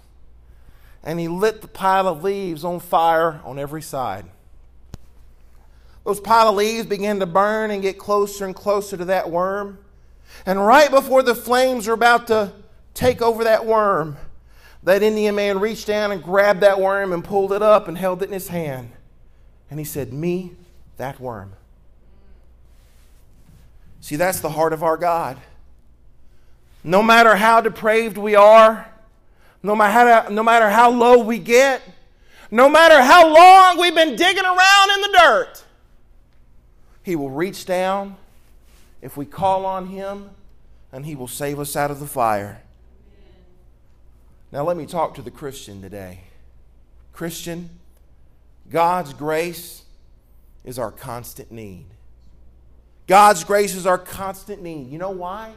And 1.05 1.21
he 1.21 1.29
lit 1.29 1.61
the 1.61 1.69
pile 1.69 2.09
of 2.09 2.25
leaves 2.25 2.65
on 2.65 2.81
fire 2.81 3.43
on 3.45 3.59
every 3.59 3.83
side. 3.83 4.25
Those 6.03 6.19
pile 6.19 6.49
of 6.49 6.55
leaves 6.55 6.87
began 6.87 7.21
to 7.21 7.27
burn 7.27 7.71
and 7.71 7.83
get 7.83 7.99
closer 7.99 8.47
and 8.47 8.57
closer 8.57 8.97
to 8.97 9.05
that 9.05 9.29
worm. 9.31 9.81
And 10.47 10.67
right 10.67 10.91
before 10.91 11.23
the 11.23 11.35
flames 11.35 11.87
were 11.87 11.93
about 11.93 12.27
to 12.29 12.55
take 12.95 13.21
over 13.21 13.45
that 13.45 13.67
worm, 13.67 14.17
that 14.83 15.03
Indian 15.03 15.35
man 15.35 15.61
reached 15.61 15.87
down 15.87 16.11
and 16.11 16.23
grabbed 16.23 16.63
that 16.63 16.81
worm 16.81 17.13
and 17.13 17.23
pulled 17.23 17.53
it 17.53 17.61
up 17.61 17.87
and 17.87 17.99
held 17.99 18.23
it 18.23 18.29
in 18.29 18.33
his 18.33 18.49
hand. 18.49 18.93
And 19.69 19.79
he 19.79 19.85
said, 19.85 20.11
Me, 20.11 20.55
that 21.01 21.19
worm. 21.21 21.53
See, 24.01 24.17
that's 24.17 24.41
the 24.41 24.51
heart 24.51 24.73
of 24.73 24.83
our 24.83 24.97
God. 24.97 25.39
No 26.83 27.03
matter 27.03 27.37
how 27.37 27.61
depraved 27.61 28.17
we 28.17 28.35
are, 28.35 28.87
no 29.63 29.75
matter 29.75 29.93
how, 29.93 30.29
no 30.29 30.43
matter 30.43 30.71
how 30.71 30.91
low 30.91 31.23
we 31.23 31.39
get, 31.39 31.83
no 32.51 32.69
matter 32.69 33.03
how 33.03 33.33
long 33.33 33.79
we've 33.79 33.95
been 33.95 34.17
digging 34.17 34.45
around 34.45 34.91
in 34.95 35.01
the 35.03 35.19
dirt, 35.19 35.65
he 37.03 37.17
will 37.17 37.31
reach 37.31 37.67
down 37.67 38.17
if 39.03 39.17
we 39.17 39.25
call 39.25 39.65
on 39.67 39.87
Him, 39.87 40.31
and 40.93 41.07
He 41.07 41.15
will 41.15 41.29
save 41.29 41.59
us 41.59 41.77
out 41.77 41.91
of 41.91 42.01
the 42.01 42.07
fire. 42.07 42.63
Now, 44.53 44.65
let 44.65 44.77
me 44.77 44.85
talk 44.85 45.15
to 45.15 45.23
the 45.23 45.31
Christian 45.31 45.81
today. 45.81 46.21
Christian, 47.13 47.71
God's 48.69 49.15
grace 49.15 49.85
is 50.65 50.79
our 50.79 50.91
constant 50.91 51.51
need. 51.51 51.87
God's 53.07 53.45
grace 53.45 53.75
is 53.75 53.87
our 53.87 53.99
constant 53.99 54.63
need. 54.63 54.91
You 54.91 54.99
know 54.99 55.11
why? 55.11 55.53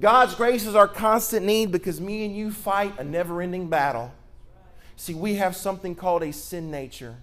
God's 0.00 0.34
grace 0.34 0.66
is 0.66 0.74
our 0.74 0.88
constant 0.88 1.44
need 1.44 1.70
because 1.70 2.00
me 2.00 2.24
and 2.24 2.34
you 2.34 2.50
fight 2.50 2.98
a 2.98 3.04
never 3.04 3.42
ending 3.42 3.68
battle. 3.68 4.12
See, 4.96 5.14
we 5.14 5.34
have 5.34 5.54
something 5.54 5.94
called 5.94 6.22
a 6.22 6.32
sin 6.32 6.70
nature 6.70 7.16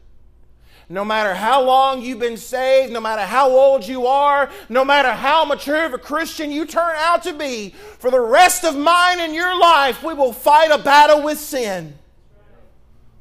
no 0.92 1.06
matter 1.06 1.36
how 1.36 1.62
long 1.62 2.02
you've 2.02 2.20
been 2.20 2.36
saved, 2.36 2.92
no 2.92 3.00
matter 3.00 3.22
how 3.22 3.52
old 3.52 3.88
you 3.88 4.08
are, 4.08 4.50
no 4.70 4.84
matter 4.84 5.12
how 5.12 5.46
mature 5.46 5.86
of 5.86 5.94
a 5.94 6.00
Christian 6.00 6.52
you 6.52 6.66
turn 6.66 6.96
out 6.98 7.22
to 7.24 7.34
be, 7.34 7.76
for 8.00 8.10
the 8.10 8.20
rest 8.20 8.66
of 8.66 8.76
mine 8.76 9.20
in 9.20 9.36
your 9.36 9.58
life, 9.60 10.02
we 10.02 10.16
will 10.16 10.34
fight 10.34 10.72
a 10.72 10.80
battle 10.80 11.22
with 11.22 11.38
sin. 11.38 11.99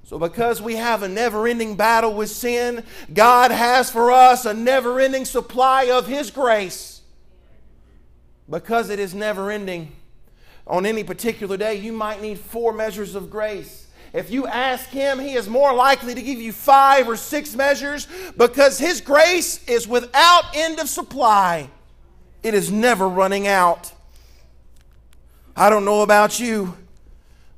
So, 0.09 0.19
because 0.19 0.63
we 0.63 0.77
have 0.77 1.03
a 1.03 1.09
never 1.09 1.47
ending 1.47 1.77
battle 1.77 2.15
with 2.15 2.31
sin, 2.31 2.83
God 3.13 3.51
has 3.51 3.91
for 3.91 4.11
us 4.11 4.47
a 4.47 4.55
never 4.55 4.99
ending 4.99 5.27
supply 5.27 5.91
of 5.91 6.07
His 6.07 6.31
grace. 6.31 7.03
Because 8.49 8.89
it 8.89 8.99
is 8.99 9.15
never 9.15 9.51
ending, 9.51 9.93
on 10.67 10.87
any 10.87 11.05
particular 11.05 11.59
day, 11.59 11.75
you 11.75 11.93
might 11.93 12.23
need 12.23 12.39
four 12.39 12.73
measures 12.73 13.15
of 13.15 13.29
grace. 13.29 13.87
If 14.15 14.31
you 14.31 14.47
ask 14.47 14.89
Him, 14.89 15.19
He 15.19 15.35
is 15.35 15.47
more 15.47 15.75
likely 15.75 16.15
to 16.15 16.23
give 16.23 16.41
you 16.41 16.53
five 16.53 17.07
or 17.07 17.17
six 17.17 17.55
measures 17.55 18.09
because 18.35 18.79
His 18.79 19.03
grace 19.03 19.63
is 19.69 19.87
without 19.87 20.45
end 20.55 20.81
of 20.81 20.89
supply. 20.89 21.69
It 22.43 22.55
is 22.55 22.73
never 22.73 23.07
running 23.07 23.47
out. 23.47 23.93
I 25.55 25.69
don't 25.69 25.85
know 25.85 26.01
about 26.01 26.41
you, 26.41 26.79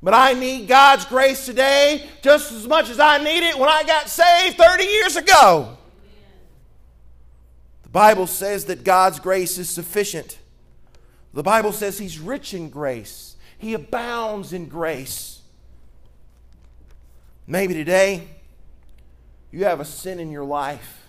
but 0.03 0.13
I 0.13 0.33
need 0.33 0.67
God's 0.67 1.05
grace 1.05 1.45
today 1.45 2.07
just 2.21 2.51
as 2.51 2.67
much 2.67 2.89
as 2.89 2.99
I 2.99 3.19
need 3.19 3.47
it 3.47 3.57
when 3.57 3.69
I 3.69 3.83
got 3.83 4.09
saved 4.09 4.57
30 4.57 4.83
years 4.83 5.15
ago. 5.15 5.77
The 7.83 7.89
Bible 7.89 8.25
says 8.25 8.65
that 8.65 8.83
God's 8.83 9.19
grace 9.19 9.57
is 9.57 9.69
sufficient. 9.69 10.39
The 11.33 11.43
Bible 11.43 11.71
says 11.71 11.99
He's 11.99 12.19
rich 12.19 12.53
in 12.53 12.69
grace, 12.69 13.35
He 13.59 13.73
abounds 13.73 14.53
in 14.53 14.67
grace. 14.67 15.41
Maybe 17.45 17.73
today 17.73 18.27
you 19.51 19.65
have 19.65 19.79
a 19.79 19.85
sin 19.85 20.19
in 20.19 20.31
your 20.31 20.45
life 20.45 21.05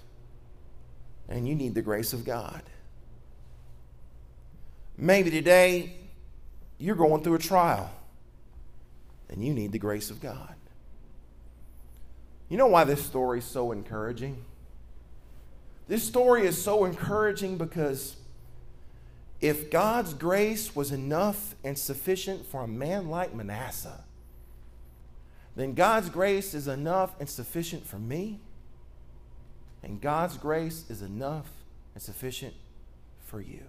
and 1.29 1.49
you 1.49 1.55
need 1.55 1.75
the 1.75 1.83
grace 1.83 2.13
of 2.13 2.25
God. 2.25 2.63
Maybe 4.99 5.31
today 5.31 5.95
you're 6.79 6.97
going 6.97 7.23
through 7.23 7.35
a 7.37 7.39
trial 7.39 7.91
and 9.33 9.43
you 9.43 9.55
need 9.55 9.73
the 9.73 9.79
grace 9.79 10.11
of 10.11 10.21
God. 10.21 10.55
You 12.49 12.59
know 12.59 12.67
why 12.67 12.85
this 12.85 13.05
story 13.05 13.39
is 13.39 13.47
so 13.47 13.73
encouraging? 13.73 14.45
This 15.89 16.07
story 16.07 16.47
is 16.47 16.63
so 16.63 16.85
encouraging 16.85 17.57
because 17.57 18.17
if 19.41 19.71
God's 19.71 20.13
grace 20.15 20.77
was 20.77 20.93
enough 20.93 21.55
and 21.65 21.77
sufficient 21.79 22.47
for 22.47 22.63
a 22.63 22.69
man 22.69 23.09
like 23.09 23.35
Manasseh, 23.35 24.05
then 25.57 25.73
God's 25.75 26.11
grace 26.11 26.55
is 26.55 26.69
enough 26.69 27.15
and 27.19 27.29
sufficient 27.29 27.87
for 27.87 27.99
me. 27.99 28.39
And 29.83 30.01
God's 30.01 30.37
grace 30.37 30.85
is 30.89 31.03
enough 31.03 31.49
and 31.95 32.03
sufficient 32.03 32.55
for 33.25 33.41
you. 33.41 33.65